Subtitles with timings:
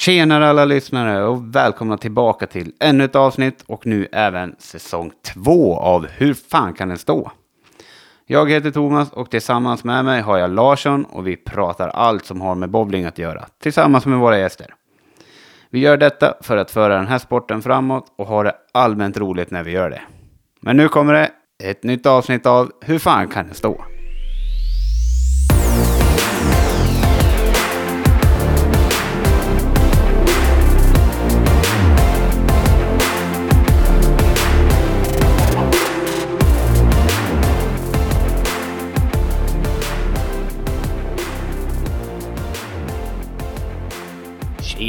[0.00, 5.78] Tjenare alla lyssnare och välkomna tillbaka till ännu ett avsnitt och nu även säsong två
[5.78, 7.32] av Hur fan kan den stå?
[8.26, 12.40] Jag heter Thomas och tillsammans med mig har jag Larsson och vi pratar allt som
[12.40, 14.74] har med bowling att göra tillsammans med våra gäster.
[15.70, 19.50] Vi gör detta för att föra den här sporten framåt och ha det allmänt roligt
[19.50, 20.02] när vi gör det.
[20.60, 21.30] Men nu kommer det
[21.64, 23.84] ett nytt avsnitt av Hur fan kan den stå?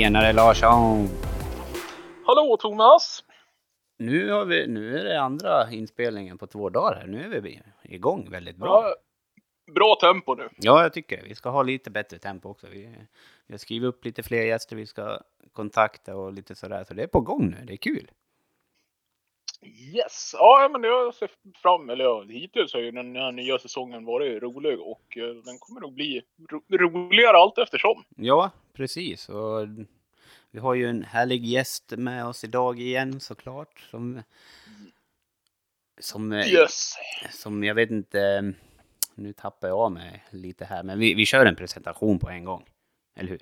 [0.01, 1.07] Tjenare Larsson!
[2.25, 3.23] Hallå Thomas!
[3.97, 7.07] Nu, har vi, nu är det andra inspelningen på två dagar här.
[7.07, 8.67] Nu är vi igång väldigt bra.
[8.67, 8.95] Ja,
[9.73, 10.49] bra tempo nu.
[10.57, 11.23] Ja, jag tycker det.
[11.23, 12.67] Vi ska ha lite bättre tempo också.
[12.71, 12.89] Vi,
[13.47, 15.19] vi har skrivit upp lite fler gäster vi ska
[15.53, 16.83] kontakta och lite sådär.
[16.83, 17.65] Så det är på gång nu.
[17.65, 18.11] Det är kul.
[19.65, 20.31] Yes!
[20.33, 21.29] Ja, men jag ser
[21.61, 25.59] fram eller ja, hittills har ju den här nya säsongen varit rolig och eh, den
[25.59, 28.03] kommer nog bli ro roligare allt eftersom.
[28.15, 29.29] Ja, precis.
[29.29, 29.67] Och
[30.51, 33.79] vi har ju en härlig gäst med oss idag igen såklart.
[33.79, 34.23] Som,
[35.99, 36.93] som, eh, Yes!
[37.31, 38.53] som jag vet inte,
[39.15, 42.45] nu tappar jag av mig lite här, men vi, vi kör en presentation på en
[42.45, 42.65] gång.
[43.15, 43.41] Eller hur?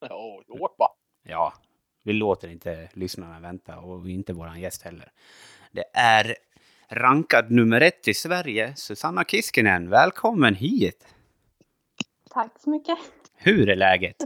[0.00, 0.42] Ja,
[0.78, 0.90] bara.
[1.22, 1.54] Ja,
[2.02, 5.12] vi låter inte lyssnarna vänta och inte våran gäst heller.
[5.72, 6.36] Det är
[6.88, 9.90] rankad nummer ett i Sverige, Susanna Kiskinen.
[9.90, 11.06] Välkommen hit!
[12.30, 12.98] Tack så mycket.
[13.34, 14.16] Hur är läget?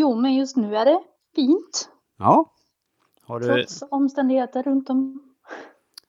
[0.00, 1.00] Jo, men just nu är det
[1.34, 1.90] fint.
[2.16, 2.52] Ja,
[3.22, 5.22] har du Trots omständigheter runt om.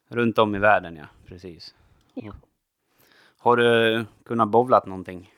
[0.08, 1.76] runt om i världen, ja, precis.
[2.14, 2.34] Ja.
[3.38, 5.34] Har du kunnat bowlat någonting?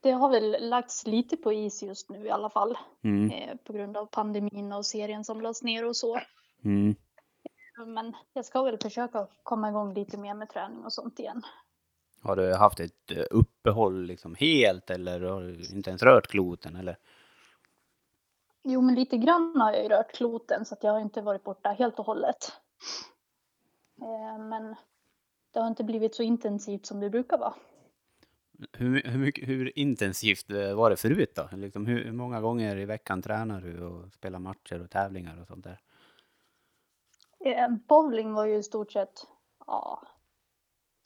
[0.00, 2.78] Det har väl lagts lite på is just nu i alla fall.
[3.02, 3.30] Mm.
[3.30, 6.20] Eh, på grund av pandemin och serien som lades ner och så.
[6.64, 6.94] Mm.
[7.86, 11.42] Men jag ska väl försöka komma igång lite mer med träning och sånt igen.
[12.24, 16.76] Har du haft ett eh, uppehåll liksom helt eller har du inte ens rört kloten
[16.76, 16.98] eller?
[18.62, 21.44] Jo, men lite grann har jag ju rört kloten så att jag har inte varit
[21.44, 22.52] borta helt och hållet.
[24.00, 24.74] Eh, men
[25.52, 27.54] det har inte blivit så intensivt som det brukar vara.
[28.72, 31.48] Hur, hur, mycket, hur intensivt eh, var det förut då?
[31.56, 35.46] Liksom, hur, hur många gånger i veckan tränar du och spelar matcher och tävlingar och
[35.46, 35.80] sånt där?
[37.88, 39.26] Bowling var ju i stort sett
[39.66, 40.02] ja,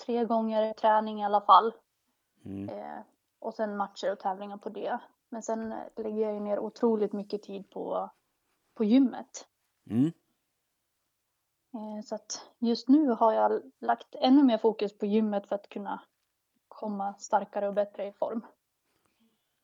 [0.07, 1.73] tre gånger träning i alla fall.
[2.45, 2.69] Mm.
[2.69, 3.01] Eh,
[3.39, 4.99] och sen matcher och tävlingar på det.
[5.29, 8.11] Men sen eh, lägger jag ju ner otroligt mycket tid på,
[8.75, 9.49] på gymmet.
[9.91, 10.13] Mm.
[11.75, 15.69] Eh, så att just nu har jag lagt ännu mer fokus på gymmet för att
[15.69, 16.03] kunna
[16.69, 18.47] komma starkare och bättre i form.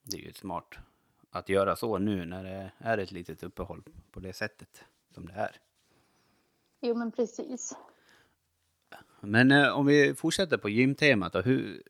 [0.03, 0.75] Det är ju smart
[1.31, 5.33] att göra så nu när det är ett litet uppehåll på det sättet som det
[5.33, 5.57] är.
[6.81, 7.77] Jo men precis.
[9.27, 11.83] Men eh, om vi fortsätter på gymtemat då, hur,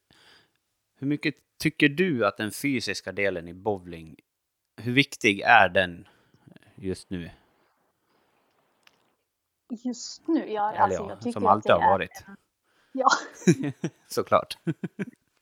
[0.97, 4.17] hur mycket tycker du att den fysiska delen i bowling,
[4.77, 6.09] hur viktig är den
[6.75, 7.31] just nu?
[9.85, 10.73] Just nu, ja.
[10.73, 12.25] Eller Alltså, ja, jag tycker som att alltid har varit,
[12.93, 13.09] Ja,
[14.07, 14.59] såklart.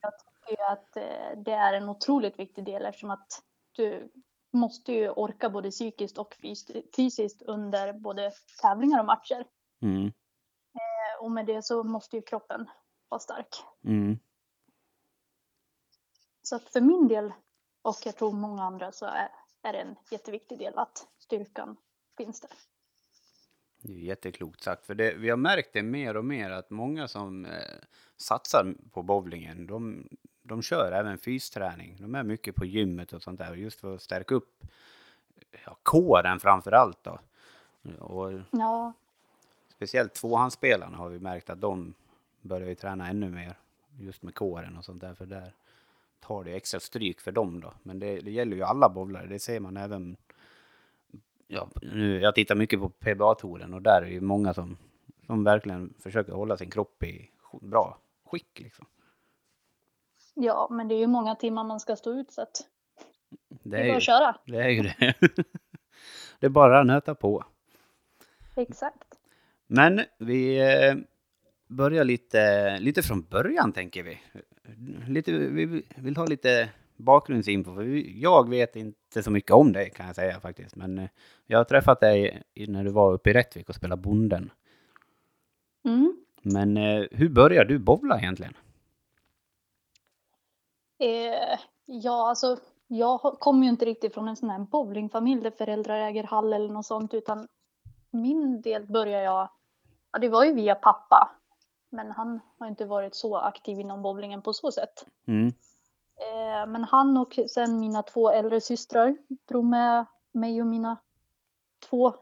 [0.01, 3.43] jag tycker att eh, det är en otroligt viktig del eftersom att
[3.73, 4.11] du
[4.51, 8.33] måste ju orka både psykiskt och fys- fysiskt under både
[8.63, 9.45] tävlingar och matcher.
[9.83, 10.13] Mm.
[11.21, 12.71] Och med det så måste ju kroppen
[13.09, 13.49] vara stark.
[13.85, 14.19] Mm.
[16.43, 17.33] Så att för min del,
[17.83, 19.29] och jag tror många andra, så är,
[19.63, 21.77] är det en jätteviktig del att styrkan
[22.17, 22.51] finns där.
[23.83, 27.09] Det är jätteklokt sagt, för det, vi har märkt det mer och mer att många
[27.09, 27.53] som eh,
[28.17, 30.09] satsar på bowlingen, de,
[30.43, 31.97] de kör även fysträning.
[32.01, 34.65] De är mycket på gymmet och sånt där, just för att stärka upp
[35.67, 37.19] ja, kåren framför allt då.
[37.99, 38.93] Och Ja,
[39.83, 41.95] speciellt tvåhandsspelarna har vi märkt att de
[42.41, 43.55] börjar ju träna ännu mer
[44.01, 45.55] just med kåren och sånt där, för där
[46.21, 47.73] tar det extra stryk för dem då.
[47.83, 50.17] Men det, det gäller ju alla bowlare, det ser man även
[51.47, 54.77] ja, nu, jag tittar mycket på PBA-touren och där är det ju många som,
[55.27, 57.31] som verkligen försöker hålla sin kropp i
[57.61, 58.61] bra skick.
[58.61, 58.87] Liksom.
[60.35, 62.69] ja, men det är ju många timmar man ska stå ut så att
[63.49, 64.37] Det, det är är bara ju, att köra.
[64.47, 65.15] det är ju det.
[66.41, 67.45] det är bara att nöta på.
[68.57, 69.12] Exakt.
[69.75, 70.95] Men vi eh,
[71.69, 74.19] börjar lite, lite från början tänker vi.
[75.09, 77.75] Lite, vi vill ha lite bakgrundsinfo.
[77.75, 77.83] För
[78.23, 80.77] jag vet inte så mycket om dig kan jag säga faktiskt.
[80.77, 81.09] Men eh,
[81.47, 84.51] jag har träffat dig när du var uppe i Rättvik och spelade bonden.
[85.85, 86.17] Mm.
[86.43, 88.55] Men eh, hur började du bowla egentligen?
[90.99, 96.01] Eh, Ja, alltså jag kommer ju inte riktigt från en sån här bowlingfamilj där föräldrar
[96.01, 97.49] äger hall eller något sånt utan
[98.11, 99.51] min del började jag,
[100.13, 101.31] ja det var ju via pappa.
[101.91, 105.07] Men han har inte varit så aktiv inom bowlingen på så sätt.
[105.27, 105.47] Mm.
[106.17, 109.17] Eh, men han och sen mina två äldre systrar
[109.49, 110.97] drog med mig och mina
[111.91, 112.15] två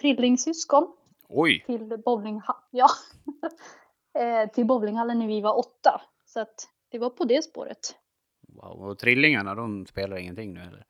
[0.00, 0.96] trillingsyskon
[1.28, 1.64] Oj!
[1.66, 2.62] till bowlinghallen.
[2.70, 2.88] Ja.
[4.20, 6.00] eh, till bowlinghallen när vi var åtta.
[6.24, 7.96] Så att det var på det spåret.
[8.48, 8.82] Wow.
[8.82, 10.86] Och trillingarna, de spelar ingenting nu eller?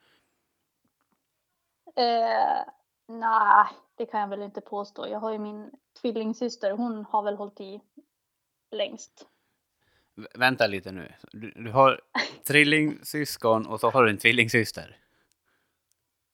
[1.96, 2.64] Eh,
[3.06, 5.08] Nej, det kan jag väl inte påstå.
[5.08, 5.70] Jag har ju min
[6.02, 7.80] tvillingsyster, hon har väl hållit i
[8.70, 9.26] längst.
[10.14, 11.12] V- vänta lite nu.
[11.32, 12.00] Du, du har
[12.46, 14.96] trillingsyskon och så har du en tvillingsyster.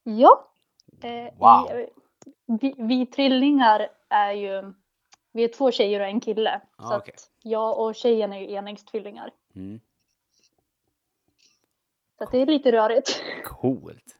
[0.02, 0.50] Ja.
[1.02, 1.70] Eh, Wow.
[1.80, 1.88] i-
[2.60, 4.72] vi, vi trillingar är ju,
[5.32, 6.60] vi är två tjejer och en kille.
[6.76, 7.14] Ah, så okej.
[7.16, 9.30] att jag och tjejen är ju enäggstvillingar.
[9.54, 9.80] Mm.
[12.18, 13.22] Så det är lite rörigt.
[13.44, 14.18] Coolt.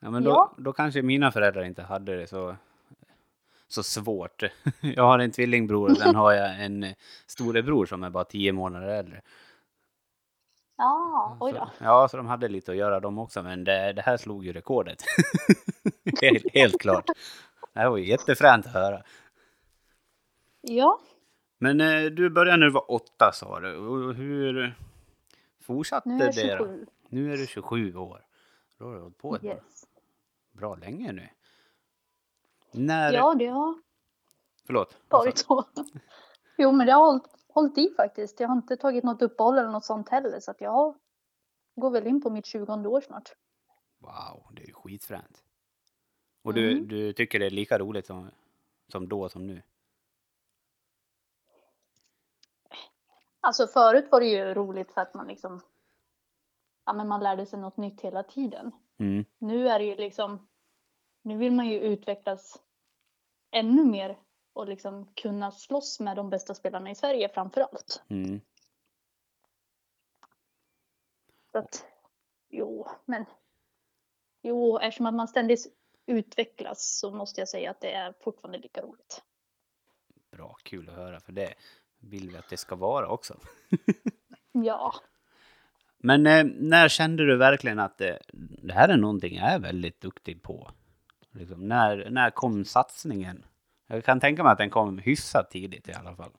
[0.00, 0.54] Ja, men då, Ja.
[0.58, 2.56] då kanske mina föräldrar inte hade det så,
[3.72, 4.42] så svårt.
[4.80, 6.94] Jag har en tvillingbror och sen har jag en eh,
[7.26, 9.22] storebror som är bara tio månader äldre.
[10.76, 11.70] Ja, oj då.
[11.78, 14.44] Så, ja, så de hade lite att göra de också, men det, det här slog
[14.46, 15.02] ju rekordet.
[16.22, 17.06] helt, helt klart.
[17.74, 19.02] Det här var ju jättefränt att höra.
[20.60, 21.00] Ja,
[21.58, 23.76] Men eh, du började när du var åtta sa du.
[23.76, 24.74] Och hur
[25.60, 26.64] fortsatte nu är det då?
[26.64, 26.86] 27.
[27.08, 28.24] Nu är du 27 år.
[28.78, 29.84] Då har du hållit på ett bra, Yes.
[30.52, 31.28] bra länge nu.
[32.72, 33.12] När...
[33.12, 33.74] Ja, det har
[34.66, 34.96] Förlåt.
[35.08, 35.64] varit så.
[36.58, 38.40] Jo, men det har hållit, hållit i faktiskt.
[38.40, 40.40] Jag har inte tagit något uppehåll eller något sånt heller.
[40.40, 40.96] Så att jag
[41.74, 43.32] går väl in på mitt 20 år snart.
[43.98, 45.42] Wow, det är ju skitfränt.
[46.42, 46.88] Och du, Mm.
[46.88, 48.30] du tycker det är lika roligt som,
[48.88, 49.62] som då som nu?
[53.40, 55.60] Alltså förut var det ju roligt för att man liksom,
[56.86, 58.72] ja men man lärde sig något nytt hela tiden.
[58.98, 59.24] Mm.
[59.38, 60.48] Nu är det ju liksom,
[61.22, 62.62] nu vill man ju utvecklas
[63.50, 64.18] ännu mer
[64.52, 68.02] och liksom kunna slåss med de bästa spelarna i Sverige framför allt.
[68.08, 68.40] Mm.
[71.52, 71.86] Så att,
[72.48, 73.24] jo, men
[74.42, 75.66] jo, eftersom att man ständigt
[76.06, 79.22] utvecklas så måste jag säga att det är fortfarande lika roligt.
[80.30, 81.54] Bra, kul att höra, för det
[81.98, 83.36] vill vi att det ska vara också.
[84.52, 84.94] Ja,
[85.98, 88.14] Men eh, när kände du verkligen att eh,
[88.62, 90.70] det här är någonting jag är väldigt duktig på?
[91.32, 93.44] Liksom, när, när kom satsningen?
[93.86, 96.30] Jag kan tänka mig att den kom hyfsat tidigt i alla fall.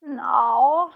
[0.00, 0.92] Nå.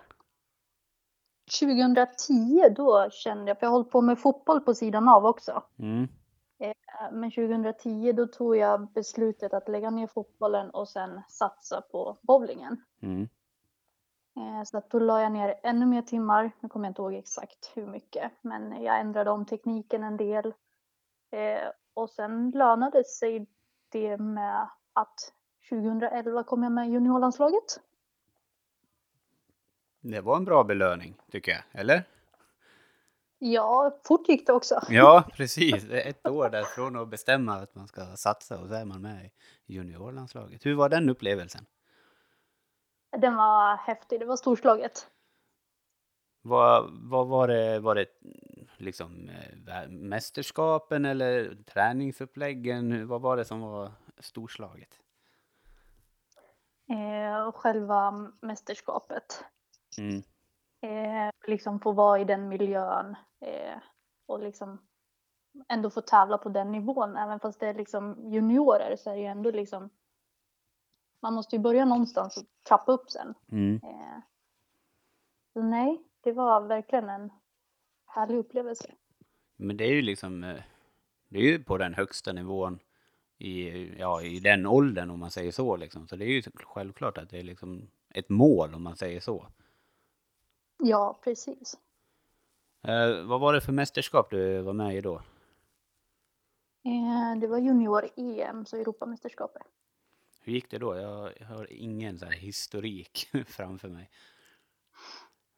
[1.60, 5.62] 2010 då kände jag, för jag har hållit på med fotboll på sidan av också.
[5.78, 6.08] Mm.
[7.12, 12.84] Men 2010 då tog jag beslutet att lägga ner fotbollen och sen satsa på bowlingen.
[13.02, 13.28] Mm.
[14.36, 16.50] Eh, Så att då la jag ner ännu mer timmar.
[16.60, 20.52] Nu kommer jag inte ihåg exakt hur mycket, men jag ändrade om tekniken en del.
[21.34, 23.46] Eh, Och sen lönade sig
[23.88, 25.32] det med att
[25.68, 27.80] 2011 kom jag med i juniorlandslaget.
[30.00, 31.80] Det var en bra belöning, tycker jag.
[31.80, 32.04] Eller?
[33.38, 34.80] Ja, fort gick det också.
[34.88, 35.84] Ja, precis.
[35.90, 39.24] Ett år därifrån att bestämma att man ska satsa och så är man med
[39.66, 40.66] i juniorlandslaget.
[40.66, 41.66] Hur var den upplevelsen?
[43.18, 45.10] Den var häftig, det var storslaget.
[46.42, 47.80] Vad, vad var det?
[47.80, 48.06] Var det
[48.76, 53.08] liksom eh, mästerskapen eller träningsuppläggen?
[53.08, 55.00] Vad var det som var storslaget?
[56.88, 58.10] Eh, Och själva
[58.40, 59.44] mästerskapet.
[59.98, 60.22] Mm.
[60.80, 63.78] eh, liksom få vara i den miljön eh,
[64.26, 64.78] och liksom
[65.68, 67.16] ändå få tävla på den nivån.
[67.16, 69.90] Även fast det är liksom juniorer så är det ju ändå liksom
[71.20, 73.34] man måste ju börja någonstans och trappa upp sen.
[73.52, 73.80] Mm.
[73.84, 74.18] Eh,
[75.62, 77.32] nej, det var verkligen en
[78.14, 78.90] härlig upplevelse.
[79.56, 80.60] Men det är ju liksom, eh,
[81.28, 82.78] det är ju på den högsta nivån
[83.38, 86.08] i, ja, i den åldern om man säger så liksom.
[86.08, 89.46] Så det är ju självklart att det är liksom ett mål om man säger så.
[90.78, 91.78] Ja, precis.
[92.82, 95.14] Eh, vad var det för mästerskap du var med i då?
[96.84, 99.62] Eh, det var junior-EM, så Europamästerskapet.
[100.42, 100.96] Hur gick det då?
[100.96, 104.10] Jag, har ingen så här historik framför mig.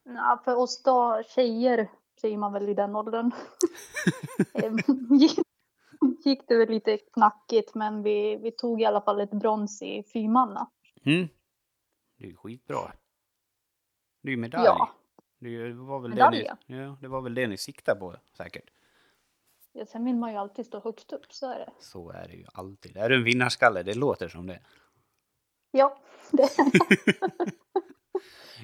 [0.03, 1.89] Ja, för oss då, tjejer,
[2.21, 3.31] säger man väl i den åldern.
[5.19, 5.43] Gick-
[6.25, 10.03] gick det väl lite knackigt, men vi, vi tog i alla fall ett brons i
[10.03, 10.69] fyrmanna.
[11.05, 11.27] Mm.
[12.17, 12.91] Det är ju skitbra.
[14.21, 14.65] Det är ju medalj.
[14.65, 14.89] Ja.
[15.39, 18.15] Det, är var väl Medalj, det ni, ja, det var väl det ni siktade på
[18.37, 18.69] säkert.
[19.71, 21.71] Ja, sen vill man ju alltid stå högst upp, så är det.
[21.79, 22.97] Så är det ju alltid.
[22.97, 23.83] Är du en vinnarskalle?
[23.83, 24.59] Det låter som det.
[25.71, 26.49] Ja, det,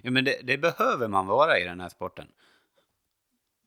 [0.03, 2.31] Ja, men det, det behöver man vara i den här sporten.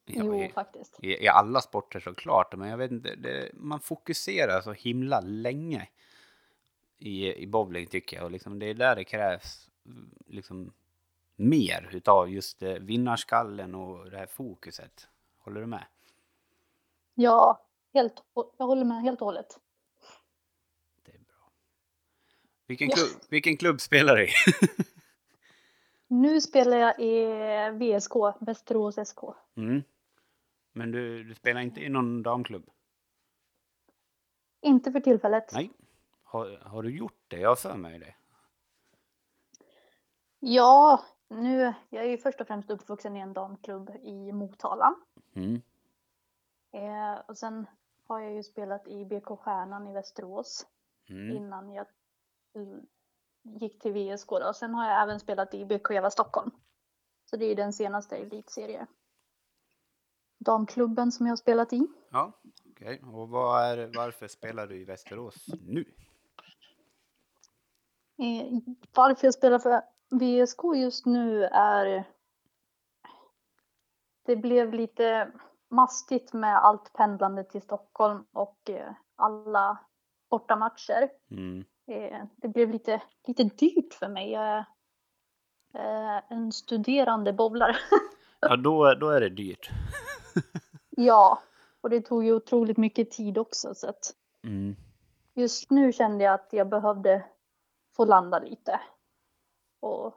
[0.07, 0.99] Ja, Jo, i, faktiskt.
[1.03, 5.89] i, I alla sporter såklart, men jag vet inte, det, man fokuserar så himla länge
[6.99, 8.25] i, i bowling tycker jag.
[8.25, 9.71] Och liksom, det är där det krävs
[10.27, 10.73] liksom,
[11.37, 15.09] mer utav just eh, vinnarskallen och det här fokuset.
[15.39, 15.85] Håller du med?
[17.15, 17.63] Ja,
[17.95, 18.23] helt,
[18.59, 19.59] jag håller med helt och hållet.
[21.05, 21.51] Det är bra.
[22.67, 22.95] Vilken Ja.
[22.97, 24.31] klubb, vilken klubb spelar du i?
[26.09, 27.25] Nu spelar jag i
[27.71, 29.19] VSK, Västerås SK.
[29.57, 29.83] Mm.
[30.77, 32.71] Men du, du spelar inte i någon damklubb?
[34.61, 35.51] Inte för tillfället.
[35.53, 35.71] Nej.
[36.23, 37.37] Har, har du gjort det?
[37.37, 38.15] Jag har för mig det.
[40.39, 44.95] Ja, nu, jag är ju först och främst uppvuxen i en damklubb i Motala.
[45.35, 45.63] Mm.
[46.73, 47.67] Eh, och sen
[48.07, 50.67] har jag ju spelat i BK Stjärnan i Västerås
[51.09, 51.37] Mm.
[51.37, 51.87] innan jag
[53.43, 54.29] gick till VSK.
[54.29, 54.53] Då.
[54.55, 56.51] Sen har jag även spelat i BK Eva Stockholm.
[57.25, 58.87] Så det är den senaste elitserie
[60.39, 61.87] damklubben som jag har spelat i.
[62.11, 62.33] Ja,
[62.71, 63.03] okej.
[63.03, 65.85] Och vad är, varför spelar du i Västerås nu?
[68.19, 68.59] Eh,
[68.95, 72.05] varför jag spelar för VSK just nu är
[74.27, 75.33] det blev lite
[75.71, 79.79] mastigt med allt pendlande till Stockholm och eh, alla
[80.31, 81.09] bortamatcher.
[81.31, 81.65] Mm.
[81.87, 84.31] Eh, det blev lite, lite dyrt för mig.
[84.31, 84.67] Jag är
[85.75, 87.77] eh, en studerande bowlare.
[88.41, 89.71] Ja, då, då är det dyrt.
[90.91, 91.43] ja,
[91.81, 94.77] och det tog ju otroligt mycket tid också så att Mm.
[95.35, 97.25] just nu kände jag att jag behövde
[97.93, 98.81] få landa lite
[99.81, 100.15] och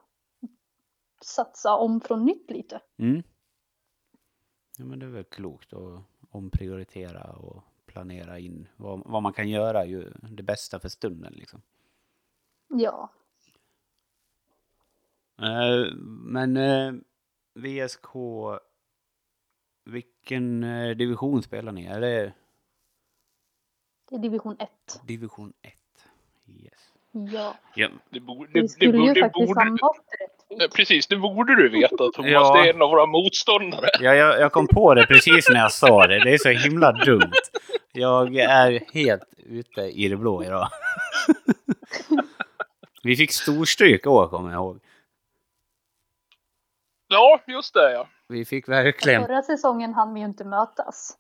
[1.26, 2.82] satsa om från nytt lite.
[2.98, 3.24] Mm.
[4.78, 9.50] Ja, men det är väl klokt att omprioritera och planera in vad, vad man kan
[9.50, 11.62] göra ju det bästa för stunden liksom.
[12.68, 13.10] Ja,
[15.42, 16.94] Eh, men eh,
[17.54, 18.16] VSK,
[19.90, 21.86] vilken eh, division spelar ni?
[21.86, 22.34] Är det
[24.10, 24.70] det är division 1.
[25.08, 25.74] division 1?
[26.48, 26.74] Yes.
[27.12, 29.78] Ja, Ja, Det borde, vi det, det, skulle ju borde, det faktiskt borde,
[30.50, 30.74] Eh, Rättvik.
[30.76, 32.32] Precis, det borde du veta Thomas.
[32.32, 32.54] Ja.
[32.54, 33.90] Det är en av våra motståndare.
[34.00, 36.24] Ja, jag, jag kom på det precis när jag sa det.
[36.24, 37.32] Det är så himla dumt.
[37.92, 40.68] Jag är helt ute i det blå idag.
[43.04, 44.80] Vi fick storstryk i år, kommer jag ihåg.
[47.08, 48.08] Ja, just det ja.
[48.30, 49.26] Vi fick verkligen...
[49.26, 51.18] Förra säsongen hann vi ju inte mötas.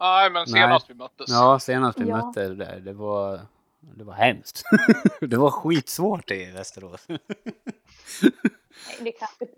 [0.00, 1.26] Nej, men senast vi möttes.
[1.28, 2.26] Ja, senast vi Ja.
[2.26, 3.40] mötte det där, det var...
[3.80, 4.62] Det var hemskt.
[5.20, 7.06] Det var skitsvårt i Västerås.
[7.08, 7.20] Nej,
[9.00, 9.52] det kan inte.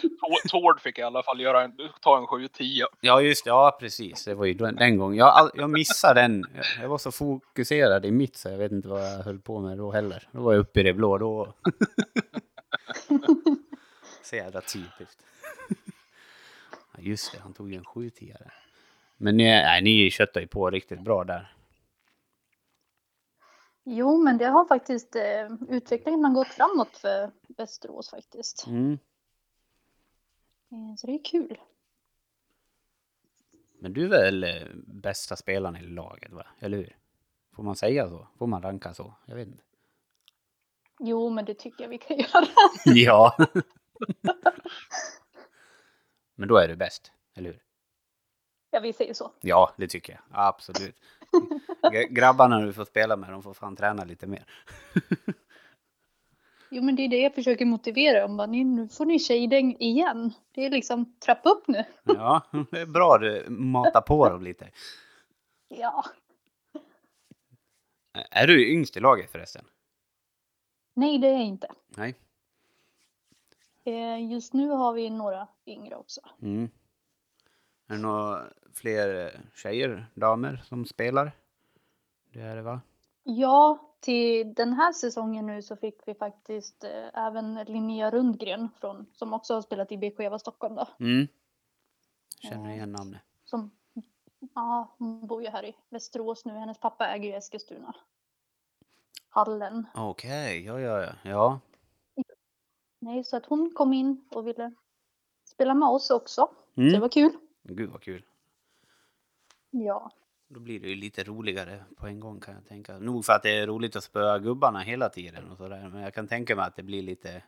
[0.00, 2.82] Tå- Tord fick i alla fall göra en, ta en 7-10.
[3.00, 3.46] Ja, just.
[3.46, 4.24] Ja, precis.
[4.24, 5.18] Det var ju den, den gången.
[5.18, 6.44] Jag, jag missade den.
[6.54, 9.60] Jag, jag var så fokuserad i mitt så jag vet inte vad jag höll på
[9.60, 10.28] med då heller.
[10.32, 11.54] Då var jag uppe i det blå då.
[14.22, 15.22] så jävla typiskt.
[16.98, 18.54] Just det, han tog ju en 7 10 där.
[19.16, 21.54] Men ni, nej, ni köttade ju på riktigt bra där.
[23.84, 28.66] Jo, men det har faktiskt eh, utvecklingen har gått framåt för Västerås faktiskt.
[28.66, 28.98] Mm.
[30.72, 31.58] Eh, så det är kul.
[33.80, 36.46] Men du är väl eh, bästa spelaren i laget, va?
[36.58, 36.96] Eller hur?
[37.56, 38.28] Får man säga så?
[38.38, 39.14] Får man ranka så?
[39.26, 39.62] Jag vet inte.
[40.98, 42.46] Jo, men det tycker jag vi kan göra.
[42.84, 43.36] Ja.
[46.34, 47.62] Men då är du bäst, eller hur?
[48.70, 49.32] Ja, vi säger så.
[49.40, 50.20] Ja, det tycker jag.
[50.30, 50.96] Absolut.
[52.10, 54.44] Grabbarna du får spela med, de får fan träna lite mer.
[56.74, 58.36] Jo, men det är det jag försöker motivera dem.
[58.36, 60.32] Bara, "Ni- Nu får ni tjejdäng igen.
[60.52, 61.84] Det är liksom trappa upp nu.
[62.04, 64.70] Ja, det är bra du matar på dem lite.
[65.68, 66.04] Ja.
[68.30, 69.64] Är du yngst i laget förresten?
[70.94, 71.68] Nej, det är jag inte.
[71.88, 72.14] Nej.
[73.84, 76.20] Eh, Just nu har vi några yngre också.
[76.42, 76.70] Mm.
[77.86, 81.32] Är det några fler eh, tjejer, damer som spelar?
[82.32, 82.80] Det är det va?
[83.24, 89.06] Ja, till den här säsongen nu så fick vi faktiskt eh, även Linnea Rundgren från,
[89.12, 90.88] som också har spelat i BK Eva Stockholm då.
[91.00, 91.28] Mm.
[92.38, 93.22] Känner igen namnet.
[93.44, 93.70] Som,
[94.54, 96.52] ja, hon bor ju här i Västerås nu.
[96.52, 97.94] Hennes pappa äger ju Eskilstuna.
[99.28, 99.86] Hallen.
[99.94, 101.12] Okej, ja, ja, ja.
[101.22, 101.60] Ja,
[103.02, 104.72] Nej, så att hon kom in och ville
[105.44, 106.40] spela med oss också.
[106.74, 107.00] Så det mm.
[107.00, 107.32] var kul.
[107.62, 108.24] Gud vad kul.
[109.70, 110.10] Ja.
[110.48, 112.98] Då blir det ju lite roligare på en gång kan jag tänka.
[112.98, 115.88] Nog för att det är roligt att spöa gubbarna hela tiden och sådär.
[115.88, 117.42] Men jag kan tänka mig att det blir lite...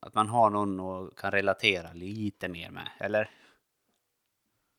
[0.00, 2.88] Att man har någon och kan relatera lite mer med.
[2.98, 3.30] Eller?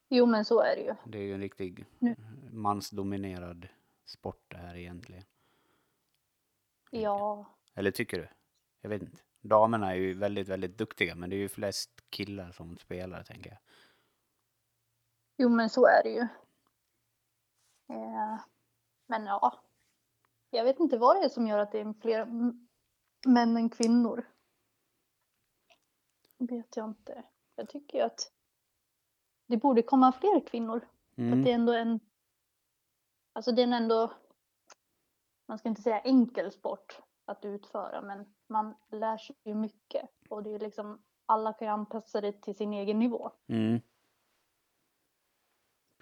[0.10, 0.96] Jo, men så är det ju.
[1.06, 2.16] Det är ju en riktig Nu.
[2.52, 3.68] mansdominerad
[4.06, 5.24] sport det här egentligen.
[6.92, 7.46] Ja.
[7.74, 8.28] Eller tycker du?
[8.82, 9.18] Jag vet inte.
[9.42, 13.50] Damerna är ju väldigt, väldigt duktiga, men det är ju flest killar som spelar, tänker
[13.50, 13.60] jag.
[15.38, 16.22] Jo, men så är det ju.
[17.90, 18.40] Eh,
[19.08, 19.60] men ja,
[20.50, 22.26] jag vet inte vad det är som gör att det är fler
[23.28, 24.28] män än kvinnor.
[26.38, 27.24] vet jag inte.
[27.56, 28.32] Jag tycker ju att
[29.48, 30.80] det borde komma fler kvinnor.
[30.80, 31.44] För att Mm.
[31.44, 32.00] det är ändå en,
[33.34, 34.14] alltså det är en ändå,
[35.48, 40.10] man ska inte säga enkel sport att utföra, men man lär sig ju mycket.
[40.30, 43.32] Och det är liksom, alla kan ju anpassa det till sin egen nivå.
[43.48, 43.80] Mm.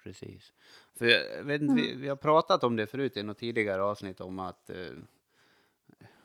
[0.02, 0.52] Precis.
[0.94, 4.20] För jag vet inte, vi, vi har pratat om det förut i något tidigare avsnitt
[4.20, 4.92] om att eh,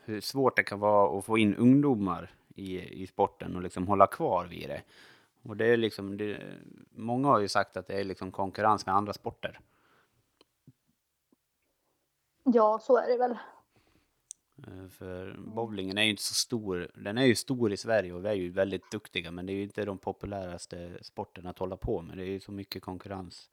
[0.04, 4.08] hur svårt det kan vara att få in ungdomar i, i sporten och liksom hålla
[4.08, 4.82] kvar vid det.
[5.44, 6.58] Och det är liksom, det,
[6.92, 9.60] många har ju sagt att det är liksom konkurrens med andra sporter.
[12.44, 13.38] Ja, så är det väl.
[14.68, 16.92] Eh, För bowlingen är ju inte så stor.
[16.96, 19.56] Den är ju stor i Sverige och vi är ju väldigt duktiga, men det är
[19.56, 22.18] ju inte de populäraste sporterna att hålla på med.
[22.18, 23.50] Det är ju så mycket konkurrens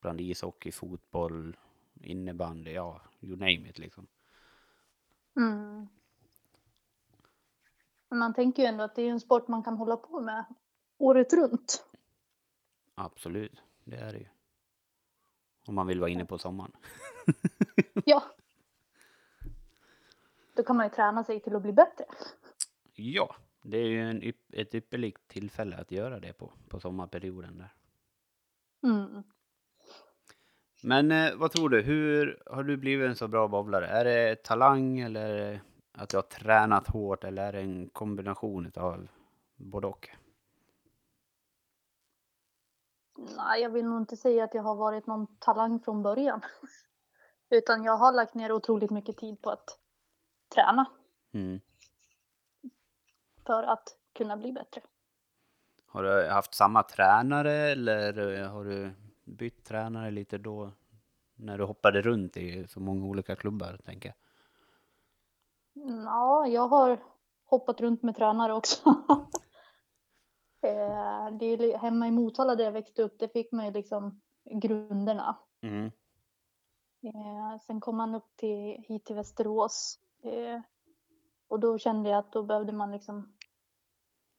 [0.00, 1.56] bland ishockey, fotboll,
[2.02, 4.06] innebandy, ja, you name it liksom.
[5.36, 5.88] Mm.
[8.08, 10.44] Man tänker ju ändå att det är en sport man kan hålla på med
[10.98, 11.84] året runt.
[12.94, 14.26] Absolut, det är det ju.
[15.66, 16.72] Om man vill vara inne på sommaren.
[18.04, 18.22] Ja.
[20.60, 22.04] Då kan man ju träna sig till att bli bättre.
[22.94, 27.74] Ja, det är ju en, ett ypperligt tillfälle att göra det på, på sommarperioden där.
[28.90, 29.22] Mm.
[30.82, 33.86] Men eh, vad tror du, hur har du blivit en så bra bowlare?
[33.86, 35.60] Är det talang eller
[35.92, 39.08] att du har tränat hårt eller är det en kombination av
[39.56, 40.08] både och?
[43.36, 46.40] Nej, jag vill nog inte säga att jag har varit någon talang från början.
[47.50, 49.79] Utan jag har lagt ner otroligt mycket tid på att
[50.50, 50.86] träna
[51.32, 51.60] Mm.
[53.46, 54.80] för att kunna bli bättre.
[55.86, 58.92] Har du haft samma tränare eller eh, har du
[59.24, 60.70] bytt tränare lite då?
[61.34, 64.16] När du hoppade runt i så många olika klubbar, tänker jag.
[66.04, 66.98] Ja, jag har
[67.44, 68.94] hoppat runt med tränare också.
[70.62, 74.20] Eh, det är hemma i Motala där jag växte upp, det fick man ju liksom
[74.44, 75.38] grunderna.
[75.62, 75.86] Mm.
[77.02, 79.98] Eh, sen kom man upp till, hit till Västerås.
[80.22, 80.60] Eh,
[81.48, 83.32] och då kände jag att då behövde man liksom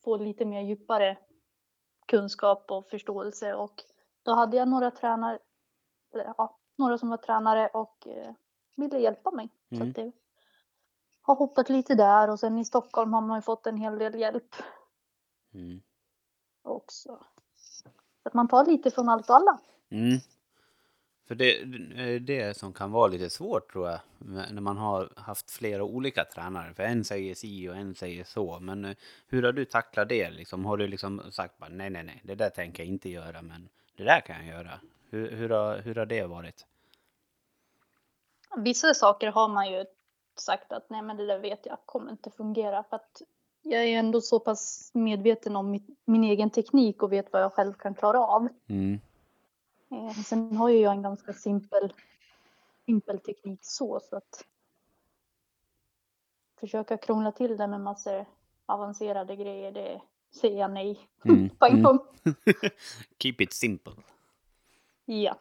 [0.04, 1.17] få lite mer djupare
[2.06, 3.54] kunskap och förståelse.
[3.54, 3.84] Och
[4.24, 5.39] då hade jag några tränare,
[6.13, 8.34] eller, ja, några som var tränare och eh,
[8.76, 9.50] ville hjälpa mig.
[9.70, 9.89] Så Mm.
[9.89, 10.12] att det
[11.22, 14.15] har hoppat lite där och sen i Stockholm har man ju fått en hel del
[14.20, 14.56] hjälp
[15.54, 15.82] Mm.
[16.62, 17.26] också.
[17.56, 17.89] Så
[18.24, 19.60] att man tar lite från allt och alla.
[19.89, 20.20] Mm.
[21.32, 24.00] För det är det som kan vara lite svårt tror jag,
[24.52, 26.74] när man har haft flera olika tränare.
[26.74, 28.60] För en säger si och en säger så.
[28.60, 28.96] Men eh,
[29.28, 30.30] hur har du tacklat det?
[30.30, 33.41] Liksom, har du liksom sagt bara nej, nej, nej, det där tänker jag inte göra,
[33.41, 34.80] men det där kan jag göra.
[35.10, 36.65] Hur, hur, har, hur har det varit?
[38.58, 39.86] Vissa saker har man ju
[40.36, 43.22] sagt att nej men det där vet jag kommer inte fungera för att
[43.62, 47.54] jag är ändå så pass medveten om mitt, min egen teknik och vet vad jag
[47.54, 48.48] själv kan klara av.
[48.67, 49.00] Mm.
[49.91, 51.93] Eh, sen har ju jag en ganska simpel,
[52.86, 54.45] simpel teknik så, så att
[56.60, 58.25] försöka krångla till det med massor
[58.65, 60.01] avancerade grejer, det
[60.41, 61.49] säger jag nej Mm.
[61.60, 61.84] på en Mm.
[61.84, 61.99] gång.
[63.19, 63.93] Keep it simple.
[65.06, 65.39] Ja.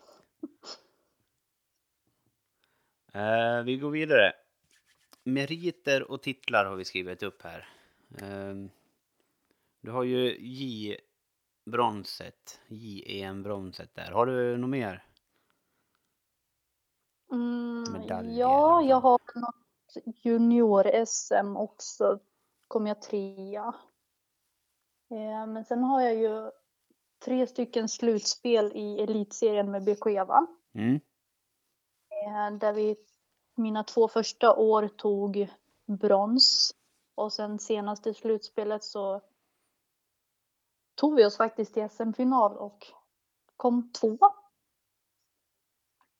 [3.12, 4.32] Eh, vi går vidare.
[5.24, 7.68] Meriter och titlar har vi skrivit upp här.
[8.18, 8.54] Eh,
[9.80, 10.96] du har ju J
[11.70, 14.11] bronset, JEM bronset där.
[14.11, 15.04] Har du något mer?
[17.33, 19.54] Mm, Medaljer ja, jag har något
[20.24, 22.18] junior-SM också.
[22.68, 23.74] Kom jag trea.
[25.11, 26.50] Eh, men sen har jag ju
[27.24, 30.46] tre stycken slutspel i elitserien med BK Eva.
[30.74, 31.00] Mm.
[32.11, 32.96] Eh, där vi
[33.54, 35.48] mina två första år tog
[35.87, 36.74] brons.
[37.14, 39.20] Och sen senaste slutspelet så
[41.00, 42.86] tog vi oss faktiskt till SM-final och
[43.56, 44.32] kom tvåa.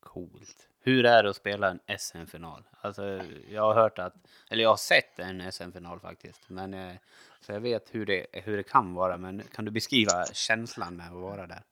[0.01, 0.69] Coolt.
[0.81, 2.69] Hur är det att spela en SM-final?
[2.81, 3.05] Alltså,
[3.49, 4.15] jag har hört att,
[4.51, 6.95] eller jag har sett en SM-final faktiskt, men eh,
[7.41, 9.17] så jag vet hur det, hur det kan vara.
[9.17, 11.63] Men kan du beskriva känslan med att vara där?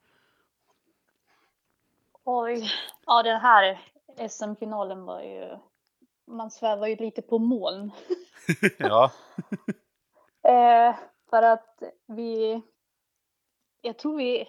[2.24, 2.70] Oj,
[3.06, 3.80] ja den här
[4.28, 5.58] SM-finalen var ju,
[6.26, 7.90] man svävar ju lite på moln.
[8.78, 9.12] ja.
[10.42, 10.96] Eh,
[11.30, 12.62] för att vi,
[13.88, 14.48] jag tror vi,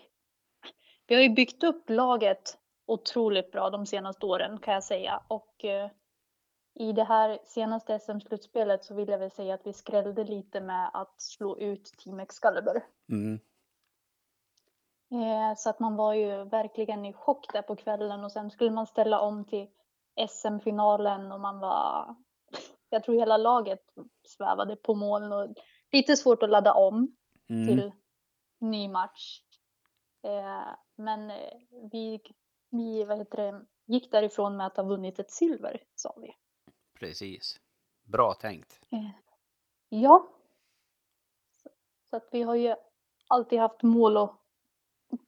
[1.08, 5.24] vi har ju byggt upp laget otroligt bra de senaste åren kan jag säga.
[5.28, 5.90] Och eh,
[6.80, 10.90] i det här senaste SM-slutspelet så vill jag väl säga att vi skrällde lite med
[10.94, 12.82] att slå ut Team Excalibur.
[13.12, 13.40] Mm.
[15.12, 18.72] Eh, så att man var ju verkligen i chock där på kvällen och sen skulle
[18.72, 19.68] man ställa om till
[20.30, 22.16] SM-finalen och man var,
[22.90, 23.84] jag tror hela laget
[24.28, 25.48] svävade på moln och
[25.92, 27.16] lite svårt att ladda om
[27.50, 27.68] Mm.
[27.68, 27.92] till
[28.60, 29.42] ny match.
[30.24, 31.54] Eh, men eh,
[31.92, 32.22] vi,
[32.70, 36.36] vi vad heter det, gick därifrån med att ha vunnit ett silver, sa vi.
[37.00, 37.60] Precis.
[38.04, 38.82] Bra tänkt.
[38.92, 39.10] Eh,
[39.90, 40.28] ja.
[41.64, 41.70] Så,
[42.10, 42.76] så att vi har ju
[43.28, 44.36] alltid haft mål att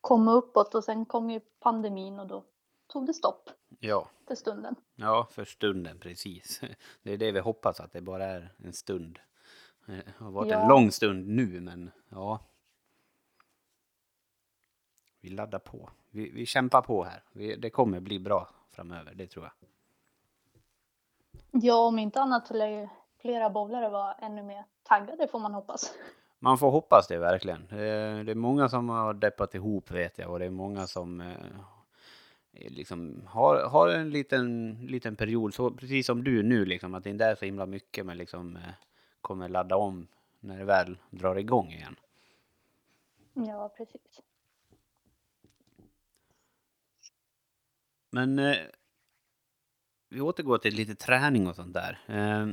[0.01, 2.43] komma uppåt och sen kom ju pandemin och då
[2.87, 4.07] tog det stopp Ja.
[4.27, 4.75] för stunden.
[4.95, 6.61] Ja, för stunden precis.
[7.03, 9.19] Det är det vi hoppas att det bara är en stund.
[9.85, 10.67] Det har varit en Ja.
[10.69, 12.39] lång stund nu, men ja.
[15.21, 15.89] Vi laddar på.
[16.09, 17.23] Vi, vi kämpar på här.
[17.31, 19.53] Vi, det kommer bli bra framöver, det tror jag.
[21.63, 22.87] Ja, om inte annat så lär ju
[23.21, 25.93] flera bowlare vara ännu mer taggade får man hoppas.
[26.39, 27.61] Man får hoppas det verkligen.
[27.69, 31.21] Eh, Det är många som har deppat ihop vet jag och det är många som
[31.21, 31.27] eh,
[32.51, 37.09] liksom har, har en liten, liten period, så precis som du nu liksom, att det
[37.09, 38.61] inte är så himla mycket men liksom eh,
[39.21, 40.07] kommer ladda om
[40.39, 41.95] när det väl drar igång igen.
[43.33, 44.21] Ja, precis.
[48.11, 48.57] Men eh,
[50.09, 51.99] vi återgår till lite träning och sånt där.
[52.07, 52.47] Eh,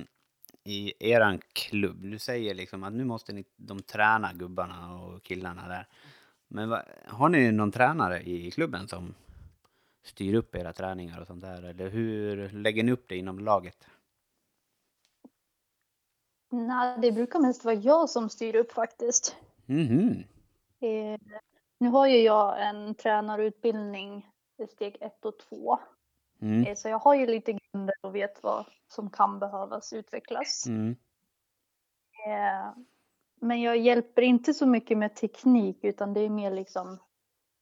[0.65, 5.69] I eran klubb, du säger liksom att nu måste ni, de träna gubbarna och killarna
[5.69, 5.87] där.
[6.49, 9.15] Men va, har ni någon tränare i klubben som
[10.03, 11.63] styr upp era träningar och sånt där?
[11.63, 13.89] Eller hur lägger ni upp det inom laget?
[16.51, 19.37] Nej, det brukar mest vara jag som styr upp faktiskt.
[19.67, 20.25] Mhm.
[20.81, 21.21] Eh,
[21.79, 24.27] nu har ju jag en tränarutbildning
[24.59, 25.79] i steg ett och två.
[26.43, 26.67] Mm.
[26.67, 30.67] Eh, så jag har ju lite grunder och vet vad som kan behövas utvecklas.
[30.67, 30.97] Mm.
[32.27, 32.73] Eh,
[33.41, 36.93] men jag hjälper inte så mycket med teknik utan det är mer liksom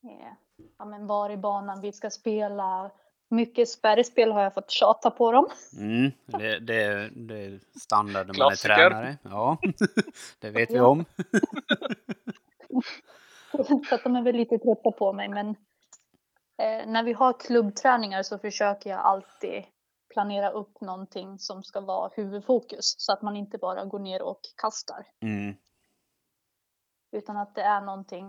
[0.05, 0.33] eh,
[0.79, 2.91] ja, men var i banan vi ska spela.
[3.29, 5.47] Mycket spärrspel har jag fått tjata på dem.
[5.79, 6.13] Mm.
[6.27, 9.19] Det, det, det är standard när man är tränare.
[9.23, 9.59] Ja,
[10.39, 11.05] det vet vi om.
[13.89, 15.29] Så att de är väl lite trötta på mig.
[15.29, 15.55] Men
[16.59, 19.64] eh, när vi har klubbträningar så försöker jag alltid
[20.09, 22.95] planera upp någonting som ska vara huvudfokus.
[22.99, 25.07] Så att man inte bara går ner och kastar.
[25.21, 25.55] Mm.
[27.12, 28.29] Utan att det är någonting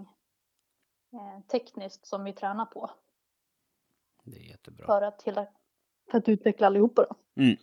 [1.13, 2.91] eh, tekniskt som vi tränar på.
[4.23, 4.85] Det är jättebra.
[4.85, 5.47] För att, hela,
[6.11, 7.41] för att utveckla allihopa då.
[7.43, 7.57] Mm.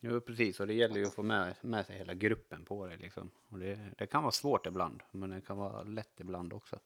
[0.00, 0.60] Jo, precis.
[0.60, 2.96] Och det gäller ju att få med, med sig hela gruppen på det.
[2.96, 3.30] Liksom.
[3.48, 6.78] Och det, det kan vara svårt ibland, men det kan vara lätt ibland också.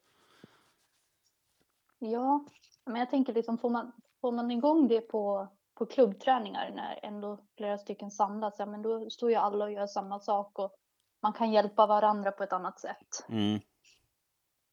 [1.99, 2.45] Ja,
[2.85, 7.39] men jag tänker liksom får man, får man igång det på, på klubbträningar när ändå
[7.57, 10.77] flera stycken samlas, ja men då står ju alla och gör samma sak och
[11.23, 13.27] man kan hjälpa varandra på ett annat sätt.
[13.29, 13.55] Mm.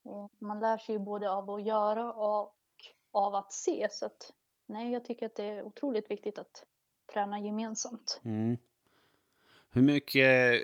[0.05, 2.55] Eh, Man lär sig ju både av att göra och
[3.11, 4.33] av att se så att
[4.65, 6.65] nej, jag tycker att det är otroligt viktigt att
[7.13, 8.21] träna gemensamt.
[8.23, 8.57] Mm.
[9.69, 10.61] Hur mycket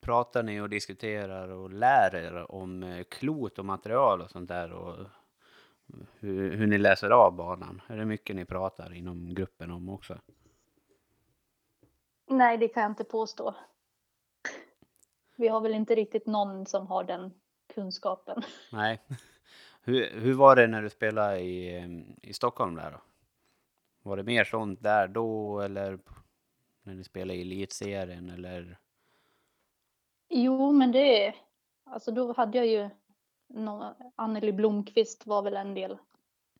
[0.00, 4.72] pratar ni och diskuterar och lär er om eh, klot och material och sånt där?
[4.72, 5.06] Och
[6.18, 7.82] hur, hur ni läser av banan?
[7.86, 10.18] Är det mycket ni pratar inom gruppen om också?
[12.26, 13.54] Nej, det kan jag inte påstå.
[15.36, 17.34] Vi har väl inte riktigt någon som har den
[17.74, 18.42] kunskapen.
[18.72, 19.02] Nej.
[19.82, 21.82] Hur, hur var det när du spelade i,
[22.22, 23.00] i Stockholm där då?
[24.02, 25.98] Var det mer sånt där då eller
[26.82, 28.78] när ni spelade i elitserien eller?
[30.28, 31.34] Jo, men det är,
[31.84, 32.90] alltså då hade jag ju
[33.48, 35.98] nå Anneli Blomqvist var väl en del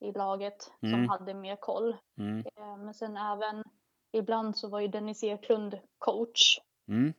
[0.01, 0.93] i laget Mm.
[0.93, 1.97] som hade mer koll.
[2.19, 2.47] Mm.
[2.57, 3.65] Eh, Men sen även
[4.13, 6.59] ibland så var ju Dennis Eklund coach.
[6.89, 7.13] Mm.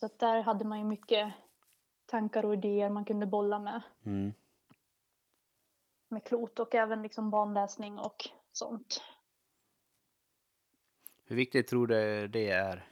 [0.00, 1.32] Så att där hade man ju mycket
[2.06, 3.82] tankar och idéer man kunde bolla med.
[4.04, 4.32] Mm.
[6.08, 9.02] Med klot och även liksom banläsning och sånt.
[11.24, 12.88] Hur viktigt tror du det är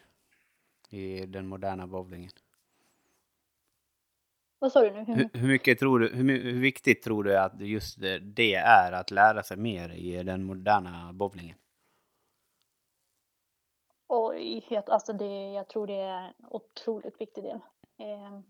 [0.89, 2.31] i den moderna bowlingen?
[4.62, 5.05] Vad sa du nu?
[5.05, 9.11] Hur, Hur, mycket tror du, hur, hur viktigt tror du att just det, är att
[9.11, 11.57] lära sig mer i den moderna bowlingen?
[14.09, 17.61] Oj, alltså det, jag tror det är en otroligt viktig del.
[17.98, 18.40] Eh,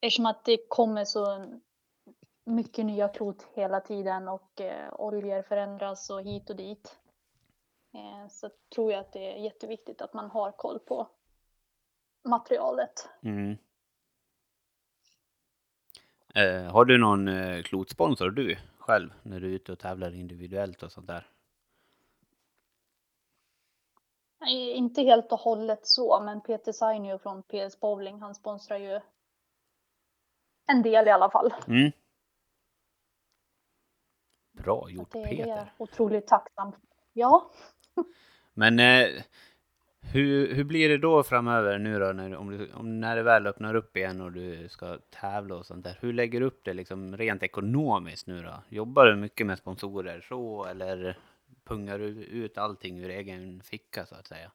[0.00, 1.46] eftersom att det kommer så
[2.44, 6.98] mycket nya klot hela tiden och eh, oljor förändras och hit och dit.
[7.94, 11.08] Eh, så tror jag att det är jätteviktigt att man har koll på
[12.24, 13.08] materialet.
[13.22, 13.56] Mm.
[16.34, 20.82] Eh, har du någon eh, klotsponsor du själv när du är ute och tävlar individuellt
[20.82, 21.26] och sånt där?
[24.40, 29.00] Nej, Inte helt och hållet så, men Peter Sainio från PS Bowling, han sponsrar ju
[30.66, 31.54] en del i alla fall.
[31.68, 31.92] Mm.
[34.52, 35.50] Bra gjort det, det Peter.
[35.56, 36.72] är otroligt tacksam.
[37.12, 37.50] Ja,
[38.54, 39.22] Men eh,
[40.00, 43.46] hur, hur blir det då framöver nu då, när, om du, om, när det väl
[43.46, 45.98] öppnar upp igen och du ska tävla och sånt där?
[46.00, 48.62] Hur lägger du upp det liksom rent ekonomiskt nu då?
[48.68, 51.18] Jobbar du mycket med sponsorer så eller
[51.64, 54.52] pungar du ut allting ur egen ficka så att säga?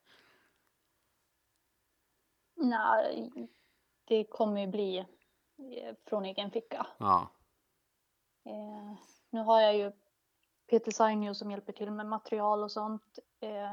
[2.57, 3.31] nej,
[4.05, 6.87] det kommer ju bli eh, från egen ficka.
[6.97, 7.31] Ja,
[8.45, 8.97] Eh,
[9.29, 9.91] nu har jag ju
[10.69, 13.19] Peter Sainio som hjälper till med material och sånt.
[13.39, 13.71] Eh,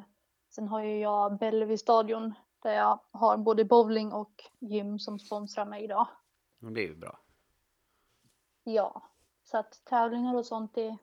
[0.54, 5.64] sen har ju jag Bellevue stadion där jag har både bowling och gym som sponsrar
[5.64, 6.06] mig idag.
[6.58, 7.18] det är ju bra.
[8.64, 9.02] Ja,
[9.44, 10.96] så att tävlingar och sånt det,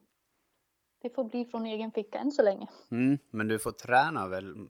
[1.01, 2.67] det får bli från egen ficka än så länge.
[2.91, 4.67] Mm, men du får träna väl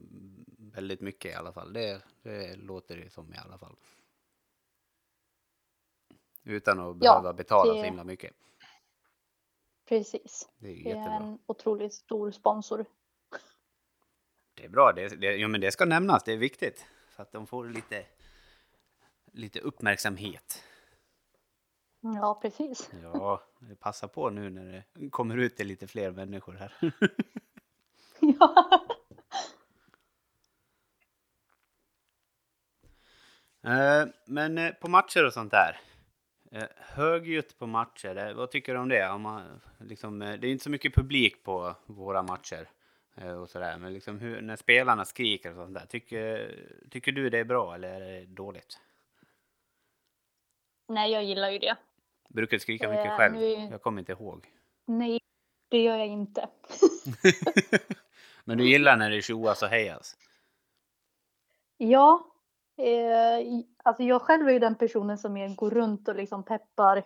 [0.58, 1.72] väldigt mycket i alla fall.
[1.72, 3.76] Det, det låter det som i alla fall.
[6.44, 8.34] Utan att Ja, behöva betala så det- himla mycket.
[9.88, 10.48] Precis.
[10.58, 12.86] Det är Det är en otroligt stor sponsor.
[14.54, 16.86] Det är bra, det, det, ja, men det ska nämnas, det är viktigt.
[17.16, 18.04] Så att de får lite,
[19.32, 20.64] lite uppmärksamhet.
[22.00, 22.90] Ja, precis.
[23.02, 23.42] Ja,
[23.78, 26.92] passa på nu när det kommer ut till lite fler människor här.
[28.20, 28.80] ja.
[33.62, 35.80] Eh, Men eh, på matcher och sånt där.
[36.52, 39.08] eh, Högljutt på matcher, vad tycker du om det?
[39.08, 42.68] Om man, liksom, det är inte så mycket publik på våra matcher.
[43.16, 43.78] Eh, Och sådär.
[43.78, 45.86] Men liksom hur, när spelarna skriker och sånt där.
[45.86, 46.54] Tycker,
[46.90, 48.78] tycker du det är bra eller är det dåligt?
[50.88, 51.76] Nej, jag gillar ju det.
[52.28, 53.34] Brukar du skrika mycket Eh, själv?
[53.34, 54.46] nu- Jag kommer inte ihåg.
[54.84, 55.20] Nej,
[55.68, 56.48] det gör jag inte.
[58.44, 60.16] Men du gillar när det tjoas och hejas?
[61.76, 62.26] Ja,
[62.76, 63.46] eh,
[63.82, 67.04] alltså jag själv är ju den personen som mer går runt och liksom peppar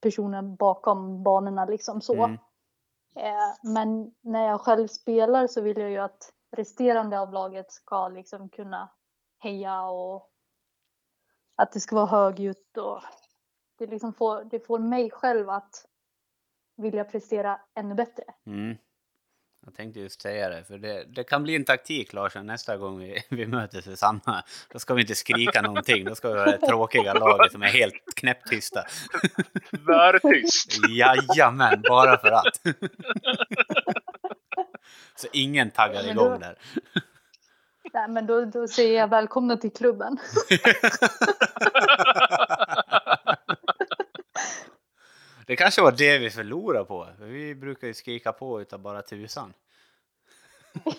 [0.00, 2.24] personen bakom banorna liksom så.
[2.24, 2.38] Mm.
[3.16, 8.08] Eh, men när jag själv spelar så vill jag ju att resterande av laget ska
[8.08, 8.90] liksom kunna
[9.38, 10.30] heja och
[11.56, 13.02] att det ska vara högljutt och
[13.78, 15.86] det liksom får, det får mig själv att
[16.76, 18.24] vilja prestera ännu bättre.
[18.46, 18.76] Mm.
[19.64, 22.98] Jag tänkte just säga det, för det, det kan bli en taktik Larsson nästa gång
[22.98, 24.44] vi, vi möter Susanna.
[24.72, 27.66] Då ska vi inte skrika någonting, då ska vi vara det tråkiga laget som är
[27.66, 28.84] helt knäpptysta.
[29.86, 30.78] Tvärtyst.
[30.88, 32.60] Jajamän, bara för att.
[35.14, 36.58] Så ingen taggar Men då- igång där.
[37.94, 40.18] Nej, men då, då säger jag välkomna till klubben.
[45.50, 47.08] Det kanske var det vi förlorade på.
[47.18, 49.52] Vi brukar ju skrika på utav bara tusan.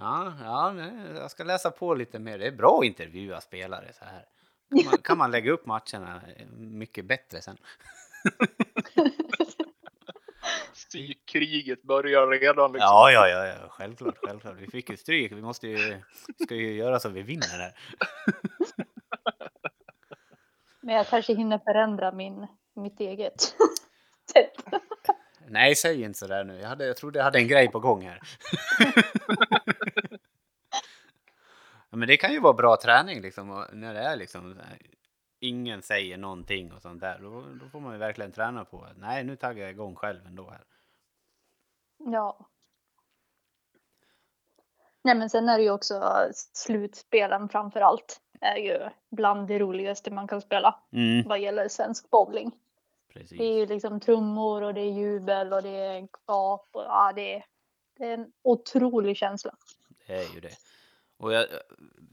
[0.00, 2.38] Ja, ja, nej, jag ska läsa på lite mer.
[2.38, 4.24] Det är bra att intervjua spelare så här.
[4.70, 6.20] Kan man, kan man lägga upp matcherna
[6.56, 7.56] mycket bättre sen.
[10.74, 12.88] Psykkriget börjar redan liksom.
[12.88, 14.56] Ja, ja, ja, ja, självklart, självklart.
[14.56, 15.32] Vi fick ju stryk.
[15.32, 16.02] Vi måste ju,
[16.44, 17.72] ska ju göra så vi vinner här.
[20.80, 22.46] Men jag kanske hinner förändra min,
[22.78, 23.40] mitt eget
[24.32, 24.64] sätt.
[25.46, 26.60] Nej, säg inte sådär nu.
[26.60, 28.20] Jag, hade, jag trodde jag hade en grej på gång här.
[31.90, 33.66] Men det kan ju vara bra träning liksom.
[33.72, 34.60] När det är liksom
[35.40, 37.18] ingen säger någonting och sånt där.
[37.18, 40.26] Då, då får man ju verkligen träna på att nej, nu taggar jag igång själv
[40.26, 40.64] ändå här.
[41.98, 42.48] Ja.
[45.02, 48.20] Nej men sen är det ju också slutspelen framför allt.
[48.40, 52.52] Är ju bland det roligaste man kan spela Mm, vad gäller svensk bowling.
[53.18, 53.40] Det är precis.
[53.40, 57.44] ju liksom trummor och det är jubel och det är gap och ja det är,
[57.96, 59.54] det är en otrolig känsla.
[60.06, 60.56] Det är ju det.
[61.16, 61.46] Och jag,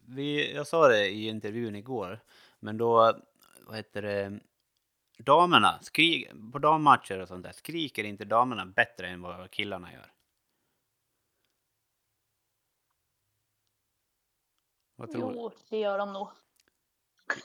[0.08, 2.20] vi, jag sa det i intervjun igår,
[2.60, 3.20] men då,
[3.68, 4.40] vad heter det,
[5.18, 10.12] damerna, skrik, på dammatcher och sånt där, skriker inte damerna bättre än vad killarna gör?
[14.96, 15.38] Vad tror du?
[15.38, 16.28] Jo, det gör de nog.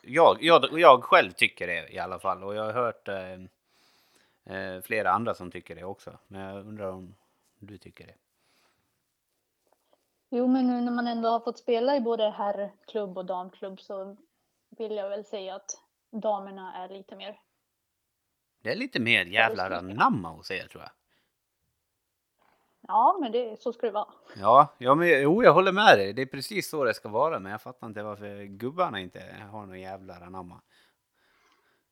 [0.02, 3.32] Jag, jag, jag själv tycker det i alla fall, och jag har hört eh,
[4.56, 6.18] eh, flera andra som tycker det också.
[6.26, 7.14] Men jag undrar om
[7.58, 8.14] du tycker det?
[10.30, 14.16] Jo men nu när man ändå har fått spela i både herrklubb och damklubb så
[14.68, 15.70] vill jag väl säga att
[16.10, 17.40] damerna är lite mer
[18.62, 20.90] Det är lite mer jävlar anamma hos er tror jag.
[22.90, 24.08] Ja, men det, så ska det vara.
[24.36, 26.12] Ja, ja men, jo, jag håller med dig.
[26.12, 27.38] Det är precis så det ska vara.
[27.38, 30.60] Men jag fattar inte varför gubbarna inte har någon jävla anamma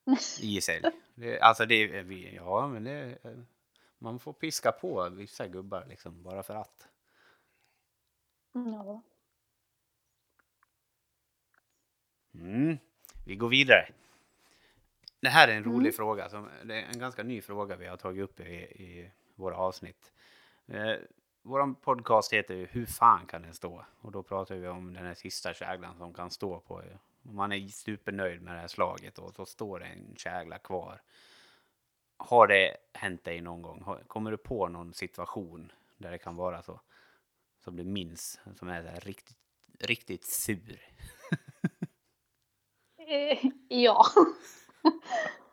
[0.41, 0.81] i sig.
[1.15, 3.17] Det, alltså det vi, ja men det,
[3.97, 6.87] man får piska på vissa gubbar liksom bara för att.
[8.53, 9.01] Ja.
[12.33, 12.77] Mm.
[13.25, 13.89] Vi går vidare.
[15.21, 15.93] Det här är en rolig Mm.
[15.93, 16.29] fråga.
[16.29, 20.11] Som, det är en ganska ny fråga vi har tagit upp i, i våra avsnitt.
[20.71, 20.99] Eh,
[21.41, 23.85] Vår podcast heter ju Hur fan kan den stå?
[24.01, 26.83] Och då pratar vi om den här sista käglan som kan stå på.
[27.21, 31.01] Man är supernöjd med det här slaget och så står det en kägla kvar.
[32.17, 34.03] Har det hänt dig någon gång?
[34.07, 36.81] Kommer du på någon situation där det kan vara så?
[37.63, 39.37] Som du minns, som är så här riktigt,
[39.79, 40.81] riktigt sur?
[43.11, 44.05] Eh, ja.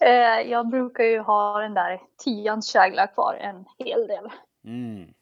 [0.00, 4.30] Eh, jag brukar ju ha den där tians kägla kvar en hel del.
[4.64, 5.14] Mm.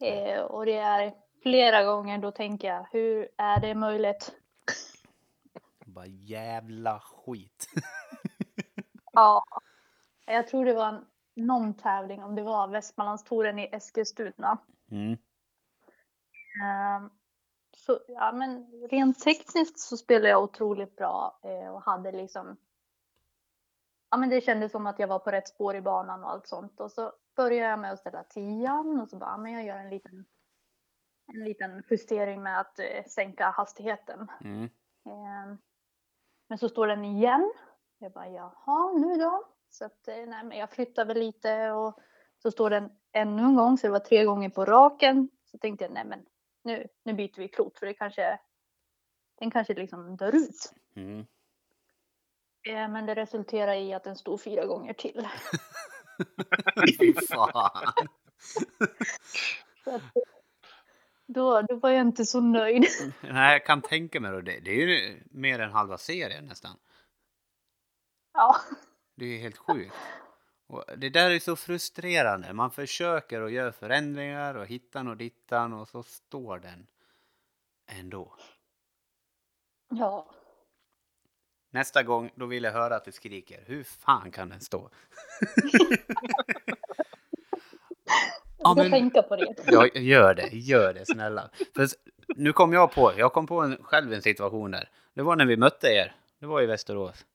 [0.00, 4.32] Eh, och det är flera gånger då tänker jag, hur är det möjligt?
[5.86, 7.66] Bara jävla skit.
[9.12, 9.44] Ja,
[10.26, 14.58] jag tror det var en, någon tävling, om det var Västmanlandstouren i Eskilstuna.
[14.90, 15.12] Mm.
[16.62, 17.10] Ehm,
[17.76, 22.56] Så ja, men rent tekniskt så spelade jag otroligt bra eh, och hade liksom.
[24.10, 26.46] Ja, men det kändes som att jag var på rätt spår i banan och allt
[26.46, 29.76] sånt och så började jag med att ställa tian och så bara, men jag gör
[29.76, 30.26] en liten.
[31.34, 34.28] En liten justering med att eh, sänka hastigheten.
[34.40, 34.64] Mm.
[35.06, 35.58] Ehm,
[36.48, 37.52] Men så står den igen.
[37.98, 39.44] Jag bara, jaha, nu då?
[39.68, 41.98] Så att, eh, nej, men jag flyttar väl lite och
[42.42, 45.28] så står den ännu en gång, så det var tre gånger på raken.
[45.44, 46.26] Så tänkte jag, nej men
[46.62, 48.40] nu, nu byter vi klot för det kanske,
[49.38, 50.72] den kanske liksom dör ut.
[50.94, 51.26] Mm.
[52.66, 55.28] Eh, Men det resulterar i att den stod fyra gånger till.
[56.98, 57.92] Fy fan.
[59.86, 60.02] Att,
[61.26, 62.84] då, då var jag inte så nöjd.
[63.20, 64.42] Nej, jag kan tänka mig.
[64.42, 66.76] Det, det är ju mer än halva serien nästan.
[68.32, 68.56] Ja,
[69.16, 69.94] Det är helt sjukt.
[70.66, 72.52] Och det där är så frustrerande.
[72.52, 76.86] Man försöker och gör förändringar och hittan och dittan och så står den
[77.86, 78.36] ändå.
[79.88, 80.30] ja.
[81.70, 83.64] Nästa gång, då vill jag höra att du skriker.
[83.66, 84.90] Hur fan kan den stå?
[88.58, 89.54] Ja, Jag men- tänka på det.
[89.66, 90.48] Ja, gör det.
[90.52, 91.50] Gör det, snälla.
[91.74, 91.86] För
[92.36, 94.88] nu kom jag på, jag kom på en, själv en situation där.
[95.14, 96.14] Det var när vi mötte er.
[96.40, 97.26] Det var i Västerås.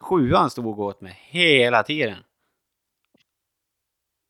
[0.00, 2.16] Sjuan stod åt mig hela tiden.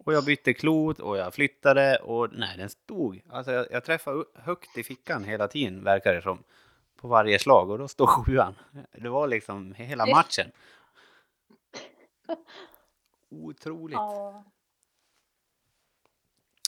[0.05, 3.21] Och jag bytte klot och jag flyttade och nej, den stod.
[3.31, 6.43] Alltså jag, jag träffade högt i fickan hela tiden, verkar det som.
[7.01, 8.55] På varje slag och då står sjuan.
[8.93, 10.53] Det var liksom hela matchen.
[13.31, 13.95] Otroligt.
[13.95, 14.45] Ja,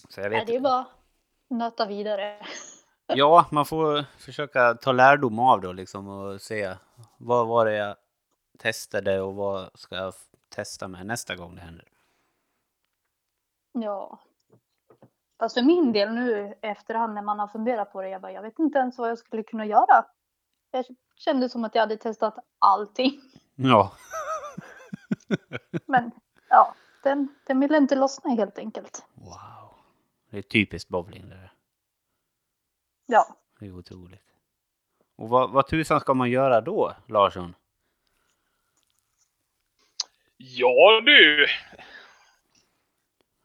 [0.09, 0.87] Så jag nej, vet det är bara
[1.49, 2.47] nöta vidare.
[3.15, 6.75] Ja, man får försöka ta lärdom av det liksom och se
[7.19, 7.97] vad var det jag
[8.59, 10.15] testade och vad ska jag
[10.49, 11.89] testa med nästa gång det händer.
[13.73, 14.19] Ja.
[15.39, 18.43] Fast för min del nu efterhand när man har funderat på det, jag bara, jag
[18.43, 20.05] vet inte ens vad jag skulle kunna göra.
[20.75, 20.85] Jag
[21.17, 23.21] kände som att jag hade testat allting.
[23.55, 23.93] Ja,
[25.87, 26.11] Men
[26.49, 29.05] ja, den, den ville inte lossna helt enkelt.
[29.15, 29.75] wow.
[30.31, 31.53] Det är typiskt bowling det där.
[33.07, 34.23] Ja, Det är otroligt.
[35.17, 37.55] Och vad, vad tusan ska man göra då, Larsson?
[40.37, 41.47] Ja du!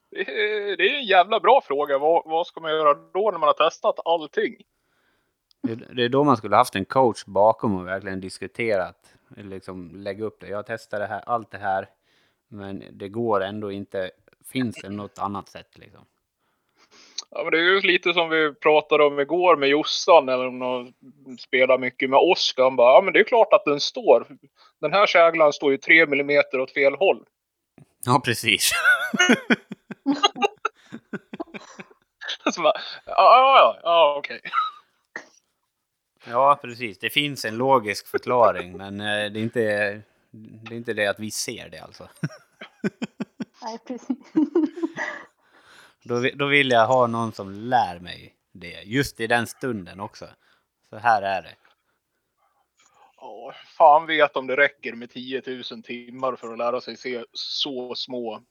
[0.09, 1.97] Det är, det är en jävla bra fråga.
[1.97, 4.63] Vad, vad ska man göra då när man har testat allting?
[5.61, 10.39] Det, är då man skulle haft en coach bakom och verkligen diskuterat, liksom lägga upp
[10.39, 10.47] det.
[10.47, 11.89] Jag testar det här, allt det här,
[12.47, 14.11] men det går ändå inte.
[14.51, 16.05] Finns det något annat sätt liksom?
[17.29, 20.59] Ja, men det är ju lite som vi pratade om igår med Jossan, eller om
[20.59, 20.93] de
[21.37, 22.63] spelar mycket med Oskar.
[22.63, 24.27] Han bara, ja men det är klart att den står.
[24.81, 27.25] Den här käglan står ju tre millimeter åt fel håll.
[28.05, 28.71] Ja, precis.
[32.53, 32.73] Så bara,
[33.05, 34.41] ja, ja, ja okej.
[36.29, 36.99] Ja, precis.
[36.99, 41.19] Det finns en logisk förklaring, men eh, det är inte det, är inte det att
[41.19, 42.09] vi ser det alltså.
[43.61, 44.17] nej precis.
[46.03, 50.27] Då, då vill jag ha någon som lär mig det, just i den stunden också.
[50.89, 51.55] Så här är det.
[53.17, 57.23] Ja, fan vet om det räcker med 10 000 timmar för att lära sig se
[57.33, 58.41] så små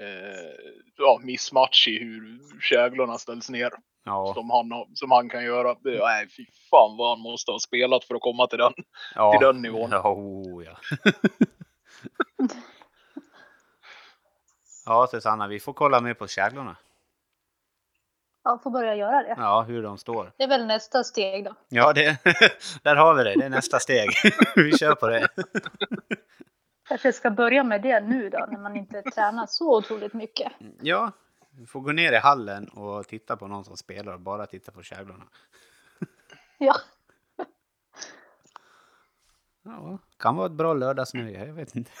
[0.00, 3.70] eh, ja, missmatch i hur käglorna ställs ner.
[4.04, 5.74] Ja, Som, han, som han kan göra.
[5.74, 8.72] Det, nej, fy fan vad han måste ha spelat för att komma till den.
[9.14, 9.32] ja.
[9.32, 9.90] till den nivån.
[9.90, 10.76] Ja, oh, ja.
[14.86, 16.76] ja, Susanna, vi får kolla mer på käglorna.
[18.44, 19.34] Jag får börja göra det.
[19.38, 20.32] Ja, hur de står.
[20.36, 21.54] Det är väl nästa steg då.
[21.68, 22.18] Ja, det,
[22.82, 23.34] där har vi det.
[23.34, 24.08] Det är nästa steg.
[24.56, 25.28] vi kör på det.
[26.92, 30.52] Kanske ska börja med det nu då, när man inte tränar så otroligt mycket.
[30.80, 31.12] Ja,
[31.50, 34.72] Du får gå ner i hallen och titta på någon som spelar och bara titta
[34.72, 35.24] på käglorna.
[36.58, 36.74] Ja.
[39.62, 41.90] Ja, kan vara ett bra lördagsnöje, jag vet inte.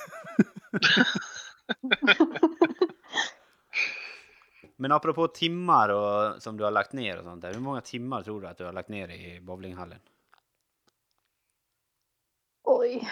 [4.76, 7.54] Men apropå timmar och, som du har lagt ner och sånt där.
[7.54, 9.98] Hur många timmar tror du att du har lagt ner i bowlinghallen?
[12.62, 13.08] Oj.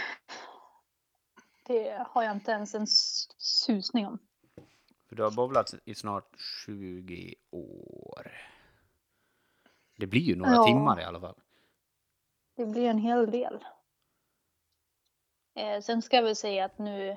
[1.71, 2.87] Det har jag inte ens en
[3.39, 4.19] susning om.
[5.09, 8.33] För du har bowlat i snart 20 år.
[9.97, 10.65] Det blir ju några Ja.
[10.65, 11.35] timmar i alla fall.
[12.57, 13.65] Det blir en hel del.
[15.55, 17.17] Eh, sen ska jag väl säga att nu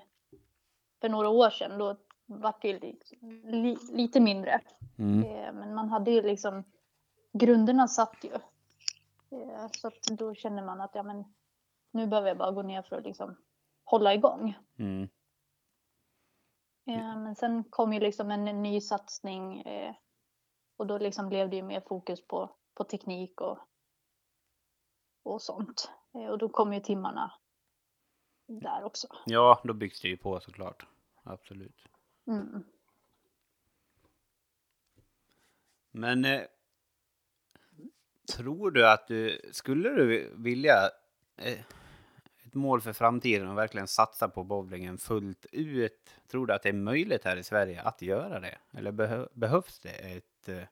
[1.01, 2.99] för några år sedan då var det li,
[3.43, 4.61] li, lite mindre.
[4.97, 5.23] Mm.
[5.23, 6.63] Eh, men man hade ju liksom
[7.31, 8.33] grunderna satt ju.
[9.39, 11.33] Eh, så att då känner man att ja, men,
[11.91, 13.35] nu behöver jag bara gå ner för att liksom
[13.83, 14.55] hålla igång.
[14.79, 15.09] Mm.
[16.85, 19.95] Eh, men sen kom ju liksom en ny satsning eh,
[20.77, 23.57] och då liksom blev det ju mer fokus på, på teknik och,
[25.23, 25.91] och sånt.
[26.13, 27.33] Eh, och då kom ju timmarna
[28.47, 29.07] där också.
[29.25, 30.85] Ja, då byggs det ju på såklart.
[31.23, 31.87] Absolut.
[32.27, 32.63] Mm.
[35.91, 36.41] Men eh,
[38.35, 40.89] tror du att du, skulle du vilja
[42.53, 46.09] ett mål för framtiden och verkligen satsa på bowlingen fullt ut?
[46.27, 48.57] Tror du att det är möjligt här i Sverige att göra det?
[48.77, 50.63] Eller behö, behövs det ett, eh,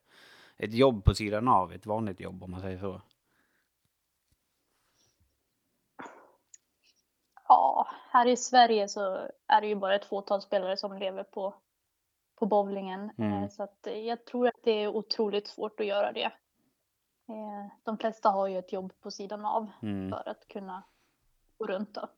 [0.58, 3.02] ett jobb på sidan av, ett vanligt jobb om man säger så?
[7.48, 11.54] Ja, här i Sverige så är det ju bara ett fåtal spelare som lever på,
[12.36, 13.12] på bowlingen.
[13.18, 13.44] Mm.
[13.44, 16.32] Eh, Så att eh, jag tror att det är otroligt svårt att göra det.
[17.84, 20.10] De flesta har ju ett jobb på sidan av Mm.
[20.10, 20.84] för att kunna
[21.62, 22.10] gå runt då.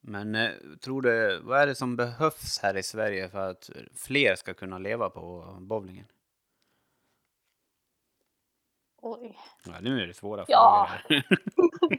[0.00, 4.36] Men eh, tror du, vad är det som behövs här i Sverige för att fler
[4.36, 6.06] ska kunna leva på bowlingen?
[9.02, 9.38] Oj.
[9.64, 10.88] Ja, nu är det svåra Ja.
[11.08, 11.26] frågor här.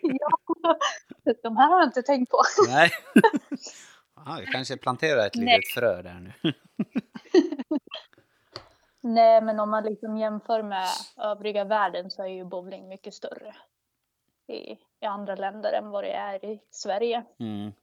[1.23, 2.41] ja, de här har jag inte tänkt på.
[2.67, 2.91] Nej.
[4.25, 5.57] Ja, jag kanske planterar ett Nej.
[5.57, 6.53] litet frö där nu.
[9.01, 13.55] Nej, men om man liksom jämför med övriga världen så är ju bowling mycket större
[14.47, 17.23] i, i andra länder än vad det är i Sverige.
[17.39, 17.73] Mm.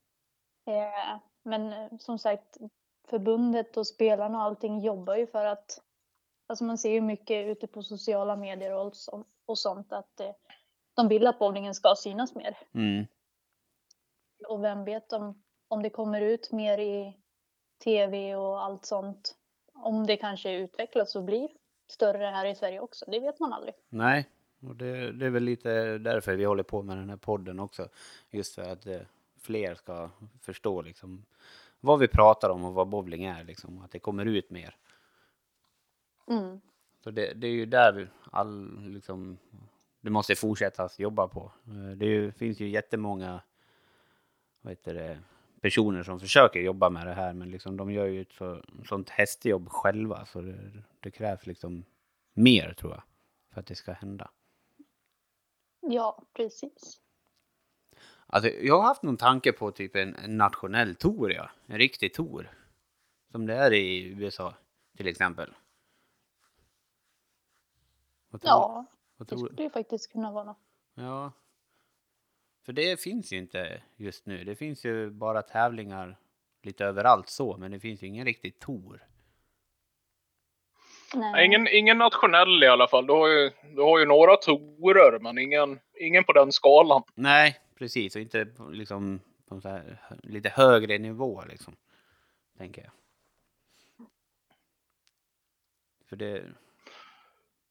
[0.67, 2.57] Eh, men eh, som sagt,
[3.09, 5.83] förbundet och spelarna och allting jobbar ju för att,
[6.47, 10.33] alltså man ser ju mycket ute på sociala medier och, sånt, och sånt att eh,
[10.95, 12.59] de vill att bowlingen ska synas mer.
[12.75, 13.07] Mm.
[14.49, 17.17] Och vem vet om, om det kommer ut mer i
[17.85, 19.37] tv och allt sånt.
[19.75, 21.49] Om det kanske utvecklas och blir
[21.91, 23.05] större här i Sverige också.
[23.09, 23.75] Det vet man aldrig.
[23.89, 24.29] Nej,
[24.69, 27.89] och det, det är väl lite därför vi håller på med den här podden också.
[28.31, 29.01] Just för att eh,
[29.41, 30.11] fler ska
[30.41, 31.25] förstå liksom
[31.81, 33.45] vad vi pratar om och vad bowling är.
[33.45, 34.77] Liksom, att det kommer ut mer.
[36.29, 36.61] Mm.
[37.05, 39.39] Så det, det är ju där vi all, liksom,
[40.01, 41.53] det måste fortsätta att jobba på.
[41.67, 43.41] Eh, Det ju, finns ju jättemånga
[44.61, 45.19] vad heter det,
[45.61, 49.11] personer som försöker jobba med det här, men liksom, de gör ju ett så, sånt
[49.11, 51.85] hästjobb själva, så det, det krävs liksom
[52.35, 53.03] mer tror jag,
[53.53, 54.31] för att det ska hända.
[55.89, 57.01] Ja, precis.
[58.27, 61.51] Alltså, jag har haft någon tanke på typ en, en nationell tour, ja.
[61.67, 62.51] En riktig tour.
[63.31, 64.55] Som det är i USA,
[64.97, 65.55] till exempel.
[68.29, 70.59] Vad tror, Ja, vad det tror, skulle ju faktiskt kunna vara något.
[70.95, 71.33] Ja.
[72.63, 74.45] För det finns ju inte just nu.
[74.45, 76.19] Det finns ju bara tävlingar
[76.63, 79.07] lite överallt så, men det finns ju ingen riktig tour.
[81.15, 81.47] Nej.
[81.47, 83.07] Ingen, ingen nationell i alla fall.
[83.07, 87.03] Du har ju, du har ju några torer, men ingen, ingen på den skalan.
[87.15, 88.17] Nej, precis.
[88.17, 91.77] Och inte liksom på här lite högre nivå liksom.
[92.59, 92.91] Tänker jag.
[96.09, 96.43] För det...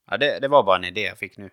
[0.09, 1.49] Ja, det, det var bara en idé jag fick nu.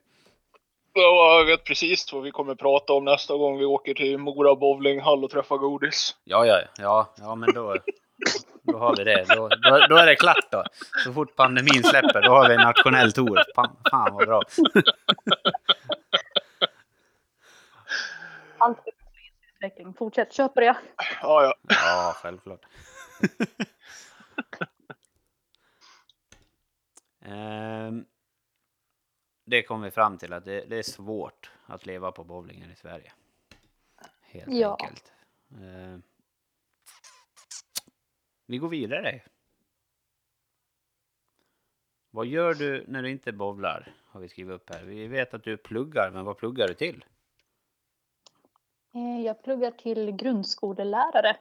[0.93, 4.57] Ja, Jag vet precis vad vi kommer prata om nästa gång vi åker till Mora
[4.57, 6.17] bowlinghall och träffar godis.
[6.25, 7.77] Ja, ja, ja, ja, men då,
[8.63, 9.25] då har vi det.
[9.29, 10.65] Då, då, då är det klart då.
[11.05, 13.43] Så fort pandemin släpper, då har vi en nationell tour.
[13.55, 14.43] Fan, fan vad bra.
[18.59, 18.79] Allt
[19.55, 19.95] utveckling.
[19.95, 20.77] Fortsätt, på det.
[21.23, 21.55] Ja, ja.
[21.69, 22.61] Ja, självklart.
[27.25, 28.05] Ehm,
[29.47, 32.77] det kom vi fram till att det, det är svårt att leva på bowlingen i
[32.77, 33.13] Sverige.
[34.23, 34.77] Helt Ja.
[34.81, 35.13] enkelt.
[38.51, 39.23] Vi går vidare.
[42.11, 43.95] Vad gör du när du inte bowlar?
[44.05, 44.85] Har vi skrivit upp här.
[44.85, 47.05] Vi vet att du pluggar, men vad pluggar du till?
[48.93, 51.37] Eh, Jag pluggar till grundskolelärare.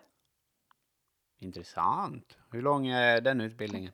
[1.39, 2.37] Intressant.
[2.51, 3.93] Hur lång är den utbildningen?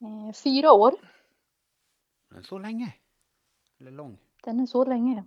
[0.00, 0.94] Eh, fyra år.
[2.28, 2.94] Den är Så länge?
[3.80, 4.18] Eller lång?
[4.42, 5.24] Den är så länge.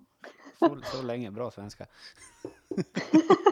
[0.59, 1.87] Så, så länge, bra svenska.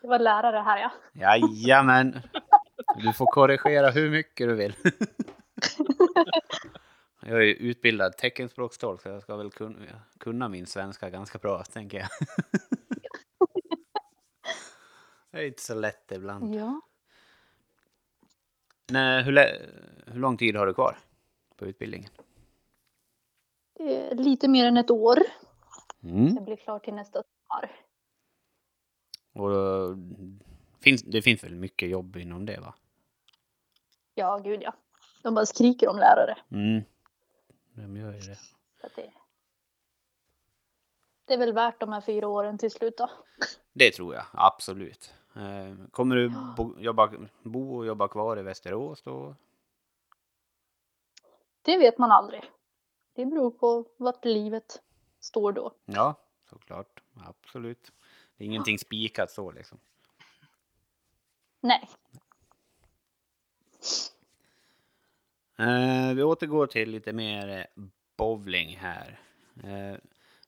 [0.00, 0.90] Det var lärare här ja.
[1.12, 2.20] Jajamän!
[2.96, 4.74] Du får korrigera hur mycket du vill.
[7.22, 9.50] Jag är utbildad teckenspråkstolk så jag ska väl
[10.20, 12.08] kunna, min svenska ganska bra, tänker jag.
[15.30, 16.54] Det är inte så lätt ibland.
[16.54, 16.80] Ja.
[18.90, 19.32] Nej, hur,
[20.06, 20.98] hur lång tid har du kvar
[21.56, 22.10] på utbildningen?
[23.80, 25.18] Eh, lite mer än ett år.
[26.02, 26.34] Mm.
[26.34, 27.70] Jag blir klar till nästa sommar.
[29.40, 29.96] Och då,
[30.80, 32.74] finns, det finns väl mycket jobb inom det va?
[34.14, 34.74] Ja, gud ja.
[35.22, 36.38] De bara skriker om lärare.
[36.50, 36.82] Mm.
[37.74, 38.38] De gör ju det.
[38.96, 39.12] Det,
[41.24, 43.10] det är väl värt de här fyra åren till slut då.
[43.72, 45.14] Det tror jag, absolut.
[45.36, 47.12] Eh, Kommer du bo, jobba,
[47.42, 49.34] bo och jobba kvar i Västerås då?
[51.62, 52.42] Det vet man aldrig.
[53.14, 54.82] Det beror på vart livet
[55.20, 55.72] står då.
[55.84, 56.14] Ja,
[56.50, 57.02] såklart.
[57.26, 57.92] Absolut.
[58.40, 59.78] Det är ingenting spikat så liksom.
[61.60, 61.88] Nej.
[65.58, 67.84] Eh, vi återgår till lite mer eh,
[68.16, 69.20] bowling här.
[69.56, 69.98] Eh,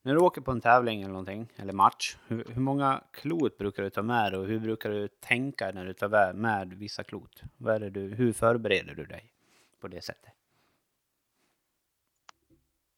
[0.03, 3.82] när du åker på en tävling eller någonting, eller match, hur, hur många klot brukar
[3.82, 7.43] du ta med dig och hur brukar du tänka när du tar med, vissa klot?
[7.57, 9.32] Vad du, hur förbereder du dig
[9.80, 10.32] på det sättet?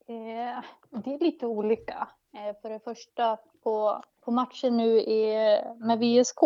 [0.06, 2.08] Eh, det är lite olika.
[2.34, 5.34] Eh, för det första på, på matchen nu i,
[5.76, 6.40] med VSK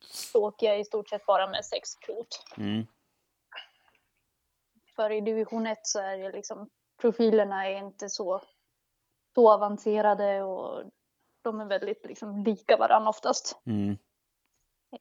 [0.00, 2.44] så åker jag i stort sett bara med sex klot.
[2.56, 2.86] Mm.
[4.96, 8.42] För i division 1 så är det liksom profilerna är inte så,
[9.34, 10.82] så avancerade och
[11.42, 13.60] de är väldigt liksom lika varandra oftast.
[13.66, 13.98] Mm.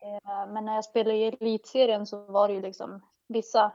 [0.01, 3.71] Eh, Men när jag spelade i elitserien så var det ju liksom vissa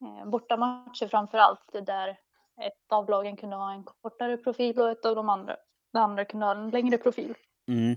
[0.00, 2.18] eh, bortamatcher framför allt där
[2.56, 5.56] ett av lagen kunde ha en kortare profil och ett av de andra,
[5.92, 7.34] det andra kunde ha en längre profil.
[7.66, 7.92] Mm.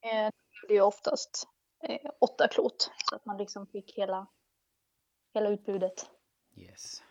[0.00, 0.32] Eh,
[0.68, 1.48] Det är oftast
[1.82, 4.26] eh, åtta klot så att man liksom fick hela,
[5.34, 6.10] hela utbudet.
[6.56, 7.02] Yes.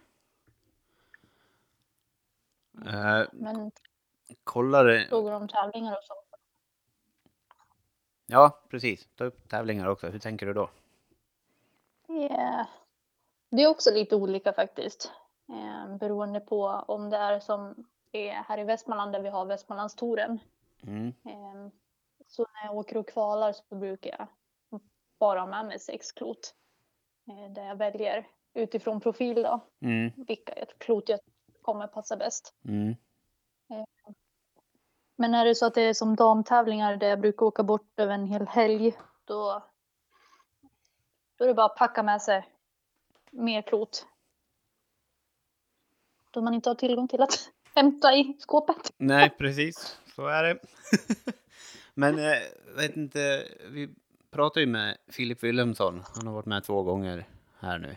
[2.86, 3.72] Eh, Men
[4.44, 5.08] kollar du?
[5.08, 6.14] frågor om tävlingar och så.
[8.26, 9.08] Ja, precis.
[9.16, 10.08] Ta upp tävlingar också.
[10.08, 10.70] Hur tänker du då?
[12.08, 12.66] Är,
[13.50, 15.12] det är också lite olika faktiskt.
[15.50, 20.40] Eh, beroende på om det är som är här i Västmanland där vi har Västmanlandstouren.
[20.84, 21.08] Mm.
[21.08, 21.72] Eh,
[22.28, 24.28] så när jag åker och kvalar så brukar jag
[25.20, 26.56] bara ha med mig sex klot.
[27.30, 30.12] Eh, där jag väljer utifrån profil då, Mm.
[30.16, 31.20] vilka klot jag
[31.62, 32.54] kommer passa bäst.
[32.66, 32.96] Mm.
[35.16, 38.14] Men är det så att det är som damtävlingar där jag brukar åka bort över
[38.14, 38.94] en hel helg,
[39.26, 39.64] då,
[41.36, 42.50] då är det bara att packa med sig
[43.32, 44.06] mer klot.
[46.40, 48.94] Då man inte har tillgång till att hämta i skåpet.
[48.98, 49.98] Nej, precis.
[50.16, 50.58] Så är det.
[51.94, 52.38] Men eh,
[52.78, 53.90] vet inte, vi
[54.32, 56.04] pratade ju med Filip Wilhelmsson.
[56.16, 57.26] Han har varit med två gånger
[57.60, 57.96] här nu.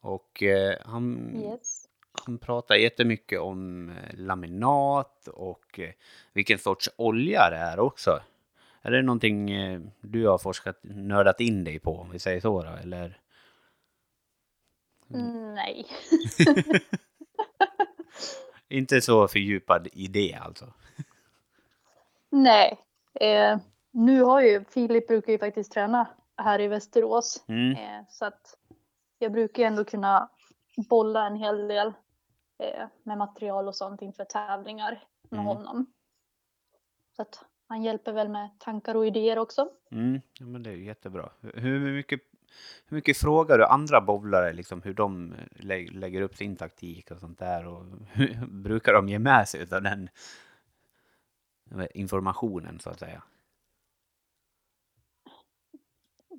[0.00, 1.84] Och eh, han, Yes.
[2.26, 5.80] han pratar jättemycket om eh, laminat och
[6.32, 8.20] vilken sorts olja det är också.
[8.82, 9.46] Är det någonting
[10.00, 13.20] du har forskat, nördat in dig på, om vi säger så då, eller?
[15.14, 15.86] Mm, nej.
[18.68, 20.72] Inte så fördjupad i det alltså?
[22.30, 22.78] Nej.
[23.14, 23.58] Eh,
[23.90, 26.06] nu har ju Filip brukar ju faktiskt träna
[26.36, 27.44] här i Västerås.
[27.48, 27.72] Mm.
[27.72, 28.58] Eh, så att
[29.18, 30.30] jag brukar ju ändå kunna
[30.90, 31.86] bolla en hel del
[32.58, 35.46] eh, med material och sånt inför tävlingar med Mm.
[35.46, 35.86] honom.
[37.16, 39.68] Så att han hjälper väl med tankar och idéer också.
[39.90, 41.30] Mm, ja, men det är ju jättebra.
[41.40, 42.20] Hur- Hur mycket,
[42.86, 47.20] hur mycket frågar du andra bowlare liksom, hur de lä lägger upp sin taktik och
[47.20, 47.66] sånt där?
[47.66, 50.08] Och hur brukar de ge med sig av den
[51.94, 53.22] informationen så att säga?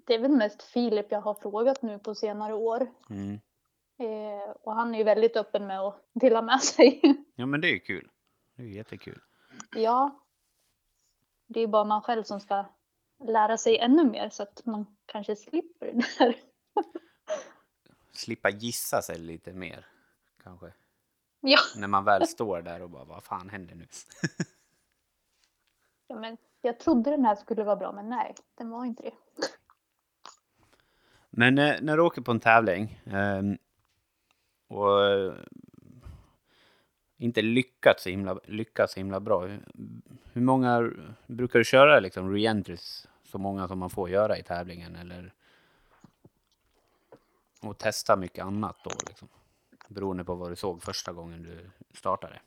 [0.08, 2.88] Det är väl mest Filip jag har frågat nu på senare år.
[3.10, 3.40] Mm.
[4.00, 7.02] Eh, och han är ju väldigt öppen med att dela med sig.
[7.36, 8.10] Ja, men det är ju kul.
[8.56, 9.22] Det är ju jättekul.
[9.76, 10.26] ja.
[11.48, 12.66] Det är bara man själv som ska
[13.20, 16.36] lära sig ännu mer så att man kanske slipper det där.
[18.12, 19.86] Slippa gissa sig lite mer,
[20.44, 20.74] kanske.
[21.40, 21.60] Ja.
[21.76, 23.88] När man väl står där och bara, vad fan händer nu?
[26.08, 29.14] ja men jag trodde den här skulle vara bra men nej, den var inte det.
[31.30, 33.58] Men eh, när du åker på en tävling ehm,
[34.68, 35.34] och
[37.22, 39.48] inte lyckats så himla, lyckats så himla bra.
[40.34, 40.92] Hur, många
[41.28, 45.34] brukar du köra liksom reentries så många som man får göra i tävlingen eller
[47.62, 49.28] och testa mycket annat då liksom.
[49.88, 52.40] Beroende på vad du såg första gången du startade.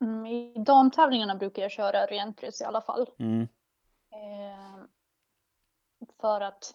[0.00, 3.06] Mm, I damtävlingarna brukar jag köra rentrys i alla fall.
[3.18, 3.48] Mm.
[4.12, 4.84] Eh,
[6.20, 6.74] för att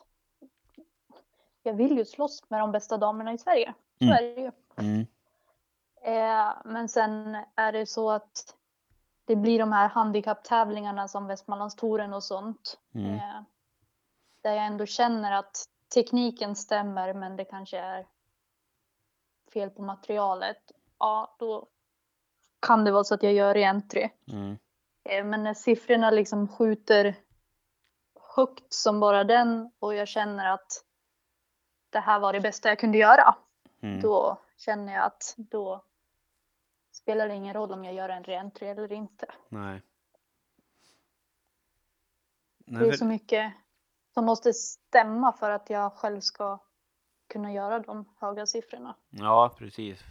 [1.64, 3.74] jag vill ju slåss med de bästa damerna i Sverige.
[3.99, 4.16] Så Mm.
[4.18, 4.51] är det ju.
[4.78, 5.06] Mm.
[6.06, 8.56] Eh, men sen är det så att
[9.26, 12.80] det blir de här handikapptävlingarna som Västmanlandstouren och sånt.
[12.93, 13.16] Mm.
[13.16, 13.41] Eh,
[14.41, 18.08] där jag ändå känner att tekniken stämmer men det kanske är
[19.53, 20.72] fel på materialet.
[20.99, 21.68] Ja, då
[22.60, 24.10] kan det vara så att jag gör entry.
[24.28, 24.58] Mm.
[25.10, 27.16] Eh, Men när siffrorna liksom skjuter
[28.36, 30.84] högt som bara den och jag känner att
[31.89, 33.36] det här var det bästa jag kunde göra.
[33.82, 34.01] Mm.
[34.01, 35.84] Då känner jag att då
[37.06, 39.26] spelar det ingen roll om jag gör en reentry eller inte.
[39.49, 39.82] Nej.
[42.58, 43.53] Det Nej är för, så mycket
[44.14, 46.60] som måste stämma för att jag själv ska
[47.28, 48.95] kunna göra de höga siffrorna.
[49.10, 50.03] ja, precis.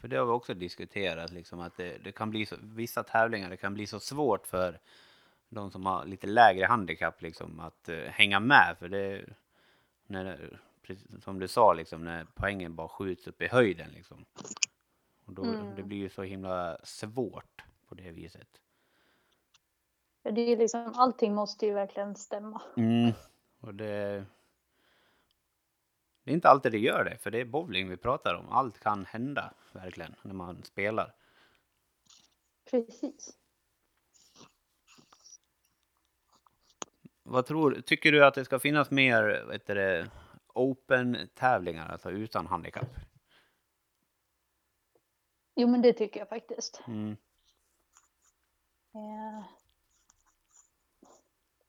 [0.00, 3.50] För det har vi också diskuterat, liksom att det, det kan bli så, vissa tävlingar,
[3.50, 4.80] det kan bli så svårt för
[5.48, 8.76] de som har lite lägre handikapp liksom att eh, hänga med.
[8.78, 9.24] För det,
[10.06, 13.90] när, precis som du sa, liksom, när poängen bara skjuts upp i höjden.
[13.90, 14.24] Liksom.
[15.24, 15.74] Och då, Mm.
[15.74, 18.60] Det blir ju så himla svårt på det viset.
[20.22, 22.62] Det är liksom, allting måste ju verkligen stämma.
[22.76, 23.12] Mm.
[23.60, 24.24] Och det,
[26.24, 28.48] det är inte alltid det gör det, för det är bowling vi pratar om.
[28.48, 31.14] Allt kan hända verkligen när man spelar.
[32.70, 33.36] Precis.
[37.22, 40.10] Vad tror Tycker du att det ska finnas mer vet du, det,
[40.54, 42.88] open-tävlingar, alltså utan handikapp?
[45.54, 46.82] Jo men det tycker jag faktiskt.
[46.86, 47.16] Mm.
[48.94, 49.44] Eh,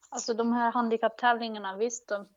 [0.08, 2.28] Alltså de här handikapptävlingarna, visst de,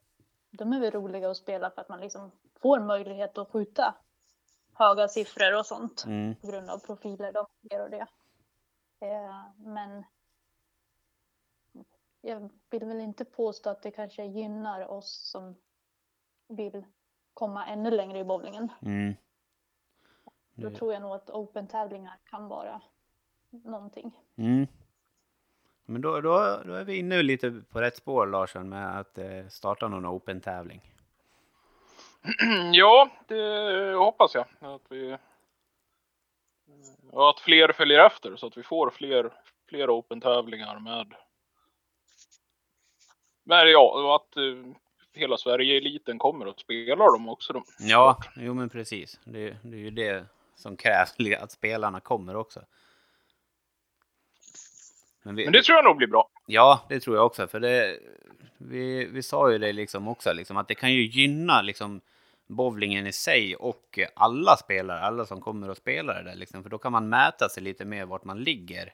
[0.51, 2.31] de är väl roliga att spela för att man liksom
[2.61, 3.95] får möjlighet att skjuta
[4.73, 6.35] höga siffror och sånt Mm.
[6.35, 8.07] på grund av profiler de ger och det.
[8.99, 10.03] Eh, Men
[12.21, 15.55] jag vill väl inte påstå att det kanske gynnar oss som
[16.47, 16.85] vill
[17.33, 18.71] komma ännu längre i bowlingen.
[18.81, 19.15] Mm.
[20.62, 22.82] Då Det- tror jag nog att open-tävlingar kan vara
[23.49, 24.12] någonting.
[24.38, 24.68] Mm.
[25.86, 29.47] Men då, då, då är vi inne lite på rätt spår Larsson med att eh,
[29.49, 30.82] starta någon open-tävling.
[32.74, 34.45] Ja, det hoppas jag.
[34.60, 35.18] Att, vi,
[37.12, 39.34] och att fler följer efter så att vi får fler,
[39.70, 41.14] fler open-tävlingar med...
[43.43, 44.74] Men ja, och att eh,
[45.14, 47.53] hela Sverige-eliten kommer att spela dem också.
[47.53, 47.64] Då.
[47.80, 49.20] Ja, jo men precis.
[49.24, 50.26] Det, det är ju det
[50.60, 52.62] som krävs, att spelarna kommer också.
[55.24, 56.30] Men, vi, Men det tror jag nog blir bra.
[56.45, 57.47] Ja, det tror jag också.
[57.47, 57.99] För det,
[58.57, 62.01] vi, vi sa ju det liksom också, liksom, att det kan ju gynna liksom,
[62.47, 66.36] bowlingen i sig och alla spelare, alla som kommer och spelar det där.
[66.36, 68.93] Liksom, för då kan man mäta sig lite mer vart man ligger.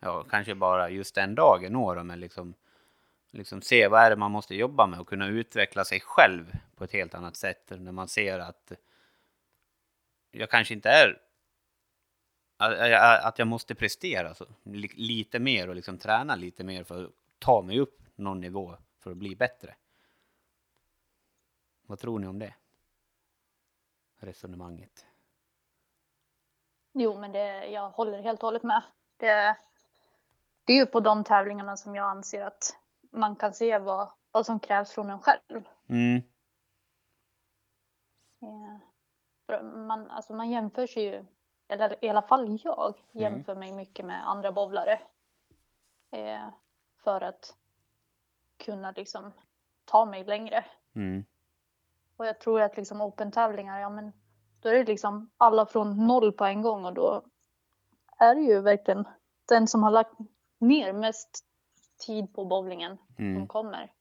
[0.00, 2.54] Ja, kanske bara just den dagen når men liksom,
[3.30, 6.44] liksom se vad är det man måste jobba med och kunna utveckla sig själv
[6.76, 7.72] på ett helt annat sätt.
[7.78, 8.72] När man ser att
[10.34, 11.20] jag kanske inte är
[12.56, 17.10] att jag- måste prestera så, li- lite mer och liksom träna lite mer för att
[17.38, 19.74] ta mig upp någon nivå för att bli bättre.
[21.86, 22.54] Vad tror ni om det?
[24.16, 25.06] Resonemanget.
[26.92, 28.82] Jo, men det, jag håller helt och hållet med.
[29.16, 29.56] Det,
[30.64, 32.76] det är ju på de tävlingarna som jag anser att
[33.10, 35.64] man kan se vad, vad som krävs från en själv.
[35.88, 36.22] Mm,
[38.42, 38.78] Eh,
[39.62, 41.24] Man, alltså man jämför sig ju,
[41.68, 45.00] eller i alla fall jag jämför mig mycket med andra bowlare.
[46.10, 46.48] Eh,
[47.04, 47.54] för att
[48.56, 49.32] kunna liksom
[49.84, 50.64] ta mig längre.
[50.94, 51.24] mm,
[52.16, 54.12] Och jag tror att liksom open-tävlingar, ja men
[54.60, 57.24] då är det liksom alla från noll på en gång och då
[58.18, 59.04] är det ju verkligen
[59.48, 60.18] den som har lagt
[60.58, 61.44] ner mest
[62.06, 63.46] tid på bowlingen som mm.
[63.46, 63.92] kommer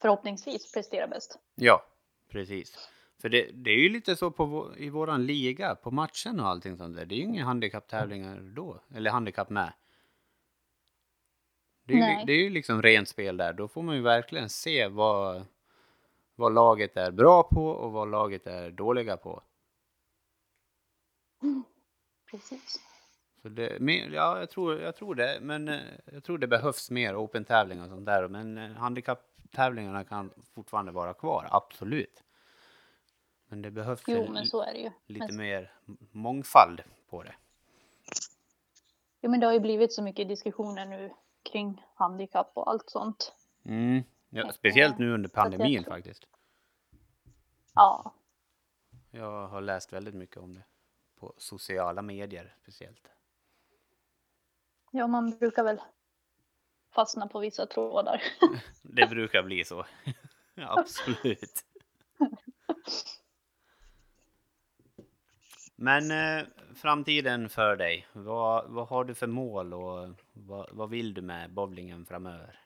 [0.00, 1.38] förhoppningsvis prestera bäst.
[1.54, 1.82] Ja,
[2.28, 2.88] precis.
[3.22, 6.76] För det, det är ju lite så på i våran liga, på matchen och allting
[6.76, 7.04] sånt där.
[7.04, 9.72] Det är ju inga handikapptävlingar då, eller handikapp med.
[11.84, 13.52] Det är, ju, det är ju liksom rent spel där.
[13.52, 15.44] Då får man ju verkligen se vad,
[16.34, 19.42] vad laget är bra på och vad laget är dåliga på.
[22.30, 22.80] Precis.
[23.42, 23.78] Så det,
[24.12, 25.38] ja, jag tror, jag tror det.
[25.42, 25.80] Men eh,
[26.12, 28.28] jag tror det behövs mer open-tävlingar och sånt där.
[28.28, 32.22] Men eh, handikapptävlingarna kan fortfarande vara kvar, absolut.
[33.52, 34.90] Men det behövs Jo, en- men så är det ju.
[35.06, 35.72] lite Men, mer
[36.12, 37.34] mångfald på det.
[39.20, 43.32] jo, men det har ju blivit så mycket diskussioner nu kring handikapp och allt sånt.
[43.64, 44.02] Mm.
[44.30, 46.24] Ja, speciellt nu under pandemin tror- faktiskt.
[47.74, 48.14] Ja,
[49.10, 50.64] Jag har läst väldigt mycket om det.
[51.20, 53.08] På sociala medier speciellt.
[54.90, 55.80] ja man brukar väl
[56.94, 58.22] fastna på vissa trådar.
[58.82, 59.86] Det brukar bli så.
[60.56, 61.64] Absolut.
[65.82, 68.06] Men eh, framtiden för dig.
[68.12, 72.62] Vad, vad har du för mål och vad, vad vill du med bowlingen framöver?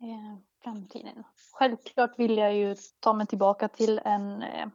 [0.00, 1.24] eh, framtiden.
[1.52, 4.68] Självklart vill jag ju ta mig tillbaka till en eh,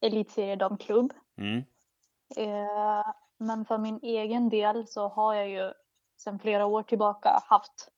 [0.00, 1.12] elitseriedamklubb.
[1.38, 1.58] Mm.
[2.36, 5.72] Eh, men för min egen del så har jag ju
[6.16, 7.88] sedan flera år tillbaka haft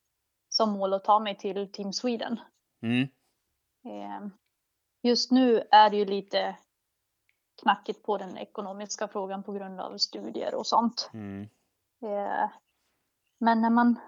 [0.49, 2.41] som mål att ta mig till Team Sweden.
[2.83, 3.03] Mm.
[3.85, 4.29] Eh,
[5.03, 6.57] just nu är det ju lite
[7.63, 11.11] knackigt på den ekonomiska frågan på grund av studier och sånt.
[11.13, 11.49] Mm.
[12.03, 12.51] Eh,
[13.39, 14.01] Men när man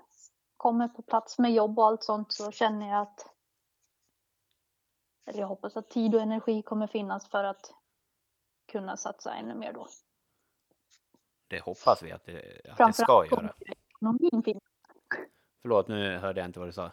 [0.57, 3.33] kommer på plats med jobb och allt sånt så känner jag att
[5.27, 7.75] eller jag hoppas att tid och energi kommer finnas för att
[8.67, 9.87] kunna satsa ännu mer då.
[11.49, 13.55] Det hoppas vi att det, att det ska göra.
[13.91, 14.63] ekonomin finnas.
[15.63, 16.91] Förlåt, nu hörde jag inte vad du sa.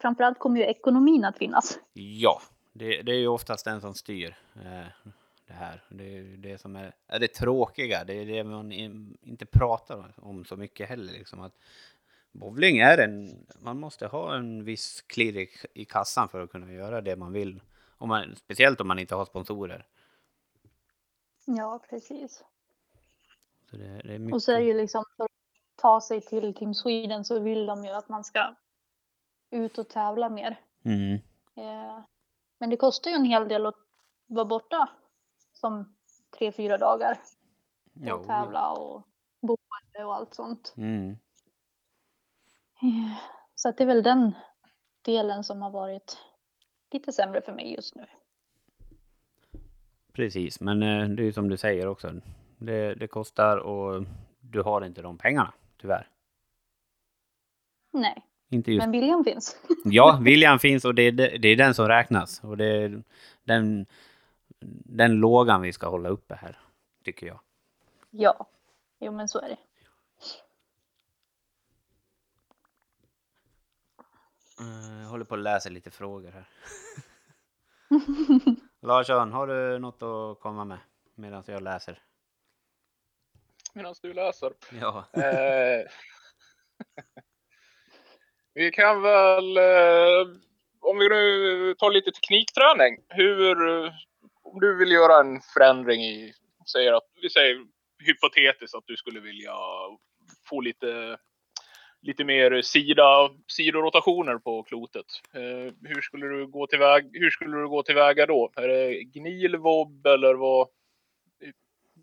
[0.00, 1.78] Framförallt kommer ju ekonomin att finnas.
[1.92, 2.40] Ja,
[2.72, 5.12] det, det är ju oftast den som styr eh,
[5.46, 5.82] det här.
[5.88, 8.04] Det är det som är, är det tråkiga.
[8.04, 11.12] Det är det man in, inte pratar om så mycket heller.
[11.12, 11.54] Liksom att
[12.32, 13.46] bowling är en...
[13.58, 17.32] Man måste ha en viss klirr i, i kassan för att kunna göra det man
[17.32, 17.62] vill.
[17.98, 19.86] Om man, speciellt om man inte har sponsorer.
[21.44, 22.44] Ja, precis.
[23.70, 24.34] Så det, det mycket...
[24.34, 25.30] Och så är ju liksom för att
[25.76, 28.54] ta sig till Team Sweden så vill de ju att man ska
[29.50, 30.60] ut och tävla mer.
[30.84, 31.14] Mm.
[31.54, 32.00] Eh,
[32.60, 33.78] Men det kostar ju en hel del att
[34.26, 34.88] vara borta
[35.52, 35.96] som
[36.38, 37.12] tre, fyra dagar
[37.94, 39.02] och Jo, tävla och
[39.40, 40.74] boende och allt sånt.
[40.76, 41.10] Mm.
[42.82, 43.16] Eh,
[43.54, 44.32] Så att det är väl den
[45.02, 46.18] delen som har varit
[46.90, 48.06] lite sämre för mig just nu.
[50.12, 52.12] Precis, men eh, det är ju som du säger också.
[52.58, 54.04] Det, det kostar och
[54.40, 56.08] du har inte de pengarna, tyvärr.
[57.92, 59.56] Nej, Inte just men viljan finns.
[59.84, 62.40] Ja, viljan finns och det är, det är den som räknas.
[62.44, 63.02] Och det är
[63.44, 63.86] den,
[64.84, 66.58] den lågan vi ska hålla uppe här,
[67.04, 67.40] tycker jag.
[68.10, 68.46] Ja,
[68.98, 69.56] jo men så är det.
[74.60, 76.48] Eh, Jag håller på att läsa lite frågor här.
[78.80, 80.78] Larsson, har du något att komma med
[81.14, 82.02] medan jag läser?
[83.74, 84.52] Medan du läser.
[84.80, 85.04] Ja.
[88.54, 90.26] Vi kan väl, eh,
[90.80, 92.96] om vi nu tar lite teknikträning.
[93.08, 93.56] Hur,
[94.42, 96.32] om du vill göra en förändring i,
[96.72, 97.64] säger att, vi säger
[98.06, 99.54] hypotetiskt att du skulle vilja
[100.48, 101.18] få lite,
[102.02, 105.06] lite mer sida, sidorotationer på klotet.
[105.34, 108.52] Eh, hur skulle du gå tillväg, hur skulle du gå tillväga då?
[108.56, 110.68] Är det gnilvobb eller vad?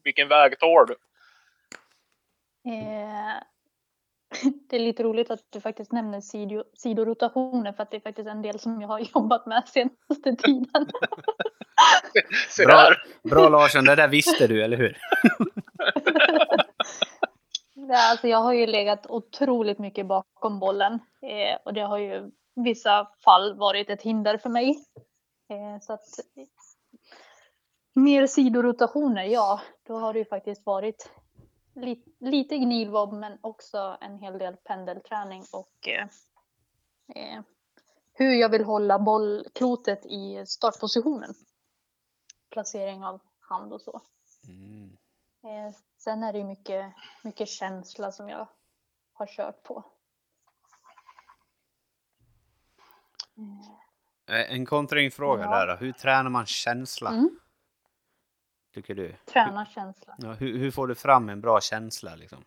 [0.04, 0.96] Vilken väg tar du?
[2.72, 3.42] Eh,
[4.70, 8.30] det är lite roligt att du faktiskt nämner sido, sidorotationer för att det är faktiskt
[8.30, 10.88] en del som jag har jobbat med senaste tiden.
[12.66, 12.96] Bra.
[13.24, 14.98] Bra Larsson, det där visste du, eller hur?
[17.90, 22.16] Ja, alltså jag har ju legat otroligt mycket bakom bollen eh, och det har ju
[22.56, 24.70] i vissa fall varit ett hinder för mig.
[25.50, 26.06] Eh, så att
[27.94, 31.12] mer sidorotationer, ja, då har det ju faktiskt varit
[31.82, 36.08] li, lite gnilvobb men också en hel del pendelträning och eh,
[37.16, 37.42] eh,
[38.14, 41.34] hur jag vill hålla bollklotet i startpositionen.
[42.50, 44.02] Placering av hand och så.
[44.48, 44.98] Mm.
[45.44, 48.48] Eh, sen är det mycket, mycket känsla som jag
[49.14, 49.84] har kört på.
[54.28, 55.50] Eh, En kontringsfråga Ja.
[55.50, 55.76] där då.
[55.76, 57.40] Hur tränar man känsla, Mm.
[58.78, 59.16] Tycker du?
[59.26, 60.16] Träna känsla.
[60.18, 62.46] Ja, hur, hur får du fram en bra känsla liksom?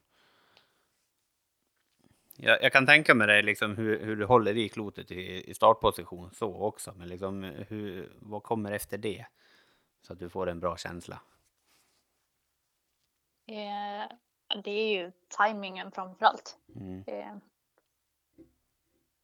[2.37, 5.55] Jag, jag kan tänka mig det, liksom, hur, hur du håller i klotet i, i
[5.55, 6.95] startposition så också.
[6.97, 9.27] Men liksom, hur, vad kommer efter det?
[10.03, 11.21] Så att du får en bra känsla.
[13.47, 14.17] Eh,
[14.63, 16.59] det är ju tajmingen framför allt.
[16.77, 17.05] Mm.
[17.07, 17.37] Eh,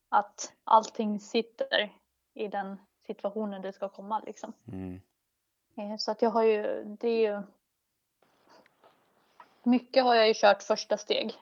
[0.09, 1.93] att allting sitter
[2.35, 2.77] i den
[3.07, 4.53] situationen det ska komma liksom.
[4.73, 5.01] Mm.
[5.77, 7.43] Eh, så att jag har ju, det är ju
[9.63, 11.35] mycket har jag ju kört första steg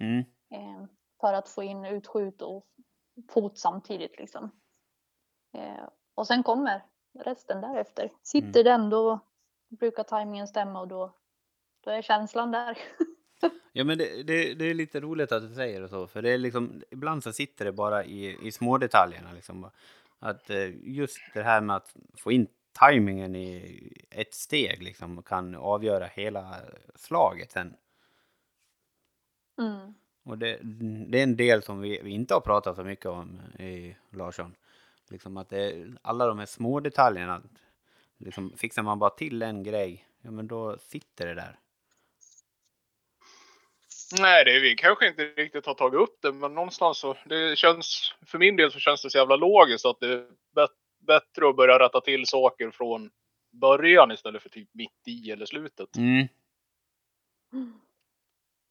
[0.00, 0.24] Mm.
[0.50, 0.84] eh,
[1.20, 2.66] för att få in utskjut och
[3.28, 4.50] fot samtidigt liksom.
[5.52, 6.82] Eh, och sen kommer
[7.18, 8.10] resten därefter.
[8.22, 9.20] Sitter den då
[9.68, 11.12] brukar tajmingen stämma och då,
[11.84, 12.78] då är känslan där.
[13.72, 16.30] Ja, men det, det, det är lite roligt att du säger det så, för det
[16.30, 19.32] är liksom, ibland så sitter det bara i, i små detaljerna.
[19.32, 19.70] Liksom.
[20.18, 20.50] Att
[20.82, 22.46] just det här med att få in
[22.78, 26.56] tajmingen i ett steg liksom, kan avgöra hela
[26.94, 27.76] slaget sen.
[29.58, 29.94] Mm.
[30.24, 30.58] Och det,
[31.08, 34.54] det är en del som vi, vi inte har pratat så mycket om i Larsson.
[35.10, 37.42] Liksom att det alla de här små detaljerna.
[38.18, 41.58] Liksom, fixar man bara till en grej, ja men då sitter det där.
[44.20, 47.16] Nej, det är vi kanske inte riktigt har tagit upp det, men någonstans så.
[47.26, 50.26] Det känns, för min del så känns det så jävla logiskt att det
[51.08, 53.10] bättre att börja rätta till saker från
[53.50, 55.96] början istället för typ mitt i eller slutet.
[55.96, 56.28] Mm.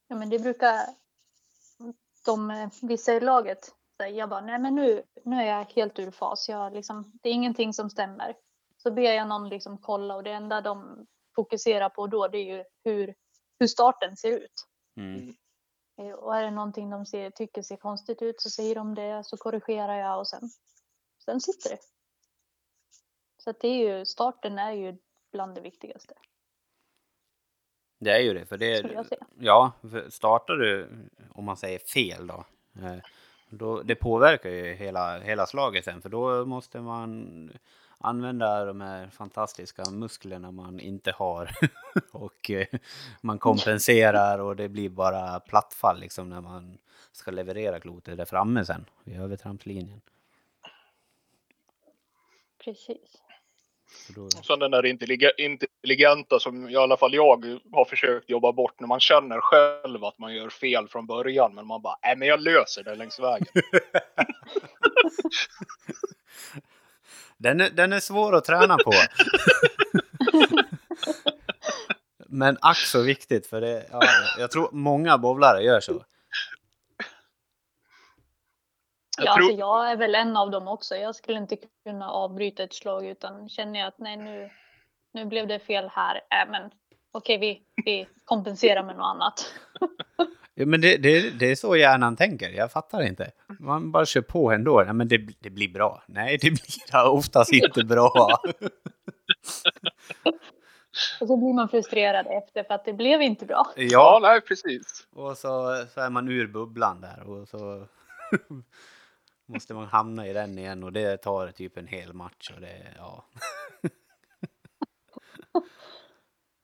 [0.08, 0.78] Ja, men det brukar
[2.26, 4.10] de, eh, vissa i laget säga.
[4.10, 6.50] Jag bara, nej men nu, nu är jag helt ur fas.
[6.50, 8.36] Jag, liksom, det är ingenting som stämmer.
[8.78, 12.58] Så ber jag någon liksom kolla och det enda de fokuserar på då det är
[12.58, 13.16] ju hur,
[13.60, 14.68] hur starten ser ut.
[14.98, 15.36] Mm.
[15.98, 19.24] Eh, Och är det någonting de ser, tycker ser konstigt ut så säger de det,
[19.24, 20.50] så korrigerar jag och sen,
[21.26, 21.78] sen sitter det.
[23.48, 24.98] Så det är ju, starten är ju
[25.32, 26.14] bland det viktigaste.
[28.00, 29.26] Det är ju det, för det säga.
[29.40, 30.90] Ja, för startar du,
[31.32, 32.46] om man säger fel då,
[32.82, 32.98] eh,
[33.50, 37.52] då det påverkar ju hela, hela slaget sen, för då måste man
[37.98, 41.52] använda de här fantastiska musklerna man inte har.
[42.12, 42.68] och eh,
[43.22, 46.78] man kompenserar och det blir bara plattfall liksom när man
[47.12, 50.02] ska leverera klotet där framme sen, vid övertrampslinjen.
[52.58, 53.22] Precis.
[54.16, 54.86] Då, Och sen den där
[55.40, 60.20] intelligenta som i alla fall jag har försökt jobba bort när man känner själv att
[60.20, 61.56] man gör fel från början.
[61.56, 63.48] Men man bara, nej men jag löser det längs vägen.
[67.38, 68.94] den, är, den är svår att träna på.
[72.30, 74.02] Men ack så viktigt, för det, ja,
[74.40, 76.04] jag tror många bowlare gör så.
[79.18, 80.96] Jag ja, tror- alltså jag är väl en av dem också.
[80.96, 84.50] Jag skulle inte kunna avbryta ett slag utan känner jag att nej nu,
[85.14, 86.16] nu blev det fel här.
[86.16, 86.72] Äh, men
[87.12, 89.54] okej, vi, vi kompenserar med något annat.
[90.54, 93.32] Ja, men det, det, det är så hjärnan tänker, jag fattar inte.
[93.60, 94.84] Man bara kör på ändå.
[94.84, 96.04] Nej, men det, det blir bra.
[96.08, 98.38] Nej, det blir oftast inte bra.
[101.22, 103.68] Och så blir man frustrerad efter för att det blev inte bra.
[103.76, 105.08] Ja, Ja, nej precis.
[105.16, 107.58] och så, så är man ur bubblan där och så
[109.48, 112.94] måste man hamna i den igen och det tar typ en hel match och det,
[112.98, 113.26] ja.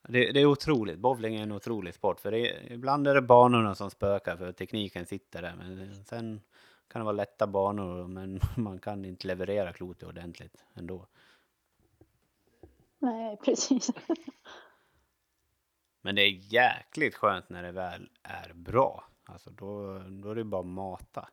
[0.07, 0.99] Det, det är otroligt.
[0.99, 2.19] Bowling är en otrolig sport.
[2.19, 5.55] För det, ibland är det banorna som spökar för tekniken sitter där.
[5.55, 6.41] Men sen
[6.87, 11.07] kan det vara lätta banor men man kan inte leverera klotet ordentligt ändå.
[12.99, 13.91] Nej, precis.
[16.01, 19.03] Men det är jäkligt skönt när det väl är bra.
[19.25, 21.29] Alltså då, då är det bara att mata.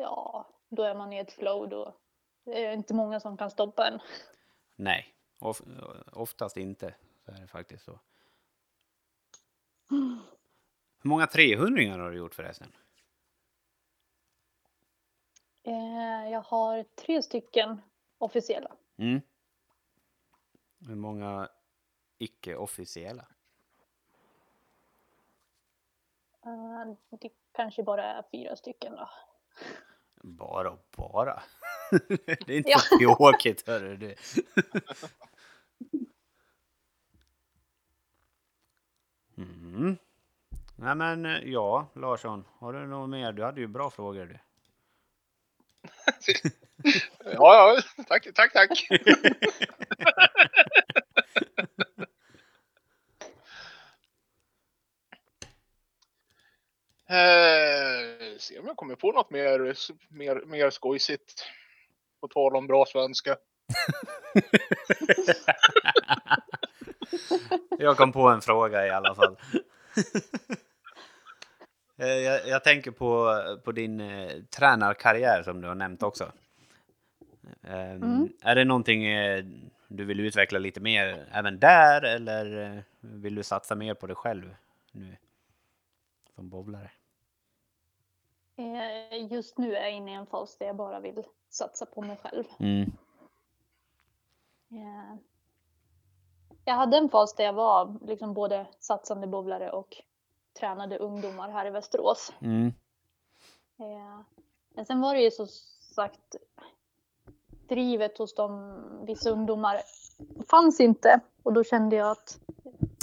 [0.00, 1.96] Ja, då är man i ett flow då.
[2.44, 4.00] Det är inte många som kan stoppa en.
[4.76, 5.62] Nej, of,
[6.12, 6.94] oftast inte.
[7.24, 8.00] Så är det faktiskt så.
[11.02, 12.72] Hur många 300 har du gjort förresten?
[15.62, 17.82] Eh, jag har tre stycken
[18.18, 18.76] officiella.
[18.96, 19.20] Mm.
[20.86, 21.48] Hur många
[22.18, 23.26] icke-officiella?
[26.44, 29.08] Eh, det kanske bara är fyra stycken då.
[30.22, 31.42] Bara och bara.
[32.46, 32.78] det är inte Ja.
[32.78, 34.14] så tråkigt, hörru du.
[39.38, 39.96] mm.
[40.76, 43.32] Nej men eh, ja, Larsson, har du något mer?
[43.32, 44.38] Du hade ju bra frågor du.
[47.24, 48.88] Ja, ja, tack, tack, tack.
[57.10, 59.74] Eh, se om jag kommer på något mer,
[60.08, 61.46] mer, mer skojsigt.
[62.20, 63.36] På tal om bra svenska.
[67.78, 69.36] Jag kom på en fråga i alla fall.
[71.98, 76.32] Eh, jag, jag tänker på, på din eh, tränarkarriär som du har nämnt också.
[77.62, 78.28] Eh, Mm.
[78.42, 79.44] Är det någonting eh,
[79.88, 84.16] du vill utveckla lite mer även där eller eh, vill du satsa mer på dig
[84.16, 84.54] själv
[84.92, 85.16] nu?
[86.34, 86.90] Som bowlare.
[88.60, 92.02] Eh, just nu är jag inne i en fas där jag bara vill satsa på
[92.02, 92.44] mig själv.
[92.58, 92.92] Mm.
[94.70, 95.16] Eh,
[96.64, 99.96] Jag hade en fas där jag var liksom både satsande bowlare och
[100.58, 102.32] tränade ungdomar här i Västerås.
[102.40, 102.66] Mm.
[103.78, 104.20] Eh,
[104.74, 105.46] Men sen var det ju så
[105.94, 106.36] sagt
[107.68, 109.80] drivet hos de vissa ungdomar
[110.50, 112.40] fanns inte och då kände jag att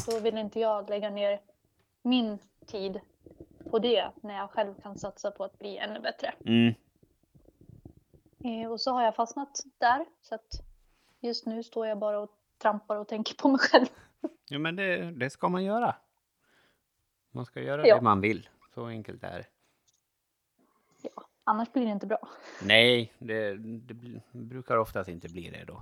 [0.08, 1.42] då vill inte jag lägga ner
[2.02, 3.00] min tid
[3.70, 6.34] på det när jag själv kan satsa på att bli ännu bättre.
[6.46, 6.74] Mm.
[8.44, 10.62] Eh, Och så har jag fastnat där så att
[11.20, 13.86] just nu står jag bara och trampar och tänker på mig själv.
[14.50, 15.96] Ja, men det, det ska man göra.
[17.32, 17.96] Man ska göra Ja.
[17.96, 18.50] det man vill.
[18.74, 19.46] Så enkelt är det.
[21.44, 22.30] Annars blir det inte bra.
[22.64, 23.94] Nej, det, det
[24.32, 25.82] brukar oftast inte bli det då.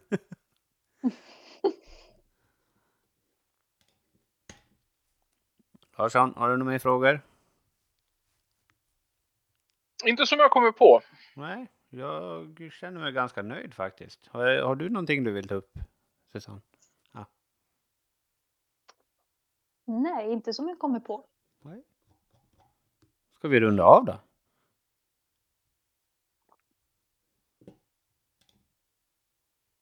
[6.00, 7.20] Larsson, har du några mer frågor?
[10.04, 11.00] Inte som jag kommer på.
[11.34, 14.26] Nej, jag känner mig ganska nöjd faktiskt.
[14.26, 15.72] Har, har du någonting du vill ta upp,
[16.32, 16.60] Susanne?
[19.84, 21.26] Nej, inte som jag kommer på.
[21.62, 21.82] Nej.
[23.38, 24.20] Ska vi runda av då?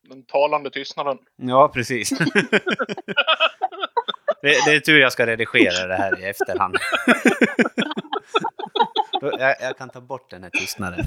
[0.00, 1.18] Den talande tystnaden.
[1.36, 2.10] Ja, precis.
[4.42, 6.76] det, det är tur jag ska redigera det här i efterhand.
[9.20, 11.06] Jag, jag kan ta bort den här tystnaden.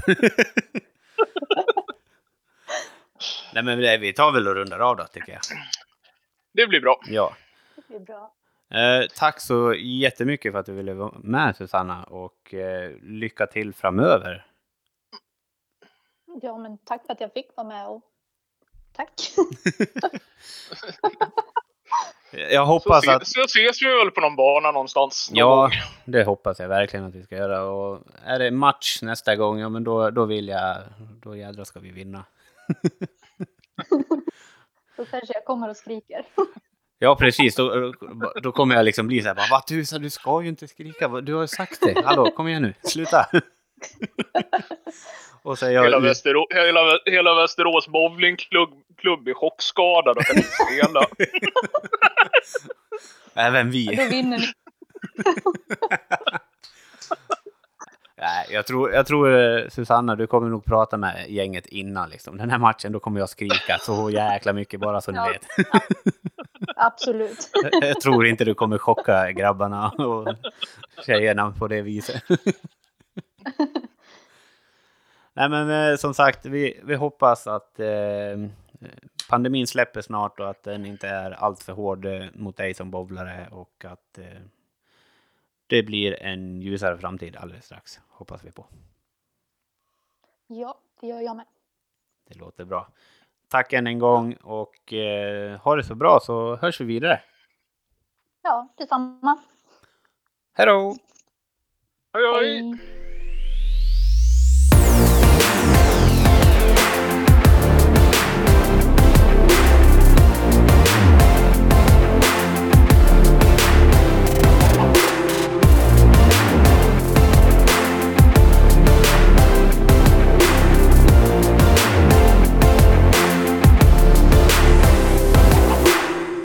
[3.54, 5.40] Nej, men det- vi tar väl och rundar av då, tycker jag.
[6.52, 7.00] Det blir bra.
[7.06, 7.36] Ja.
[7.76, 8.34] Det blir bra.
[8.70, 13.74] Eh, tack så jättemycket för att du ville vara med, Susanna, och eh, lycka till
[13.74, 14.46] framöver.
[16.42, 18.02] Ja, men tack för att jag fick vara med och
[18.92, 19.10] tack.
[22.32, 23.26] Jag Så, hoppas se, att...
[23.26, 25.30] så ses vi väl på någon bana någonstans.
[25.30, 25.70] någon Ja, gång.
[26.04, 27.62] det hoppas jag verkligen att vi ska göra.
[27.62, 30.76] Och är det match nästa gång, ja men då, då vill jag...
[31.22, 32.24] Då jädrar ska vi vinna.
[34.96, 36.24] Då kanske jag kommer och skriker.
[36.98, 37.54] Ja, precis.
[37.54, 37.92] Då,
[38.42, 41.08] då kommer jag liksom bli så här, vad tusan, du ska ju inte skrika.
[41.08, 42.02] Du har ju sagt det.
[42.04, 43.26] Hallå, kom igen nu, sluta.
[45.42, 45.98] Och är Hela.
[45.98, 51.06] Västerå, hela, hela Västerås bowlingklubb klubb är chockskadad och kan inte spela.
[53.46, 54.06] Även Då vi.
[54.10, 54.46] vinner ni.
[58.16, 62.36] Nej, jag tror, jag tror eh, Susanna, du kommer nog prata med gänget innan liksom.
[62.36, 65.28] Den här matchen, då kommer jag skrika så jäkla mycket bara så ni Ja.
[65.32, 65.46] vet.
[66.76, 67.50] Absolut.
[67.80, 70.28] Jag tror inte du kommer chocka grabbarna och
[71.06, 72.22] tjejerna på det viset.
[75.32, 78.36] Nej men eh, som sagt, vi, vi hoppas att eh,
[79.30, 83.48] pandemin släpper snart och att den inte är alltför hård eh, mot dig som bowlare
[83.50, 84.40] och att eh,
[85.66, 88.00] det blir en ljusare framtid alldeles strax.
[88.08, 88.66] Hoppas vi på.
[90.46, 91.46] Ja, det gör jag med.
[92.28, 92.88] Det låter bra.
[93.48, 97.20] Tack än en gång och eh, ha det så bra så hörs vi vidare.
[98.42, 99.38] Ja, detsamma.
[100.52, 100.96] Hej då!
[102.12, 102.62] Hej, hej.
[102.62, 103.01] Hej.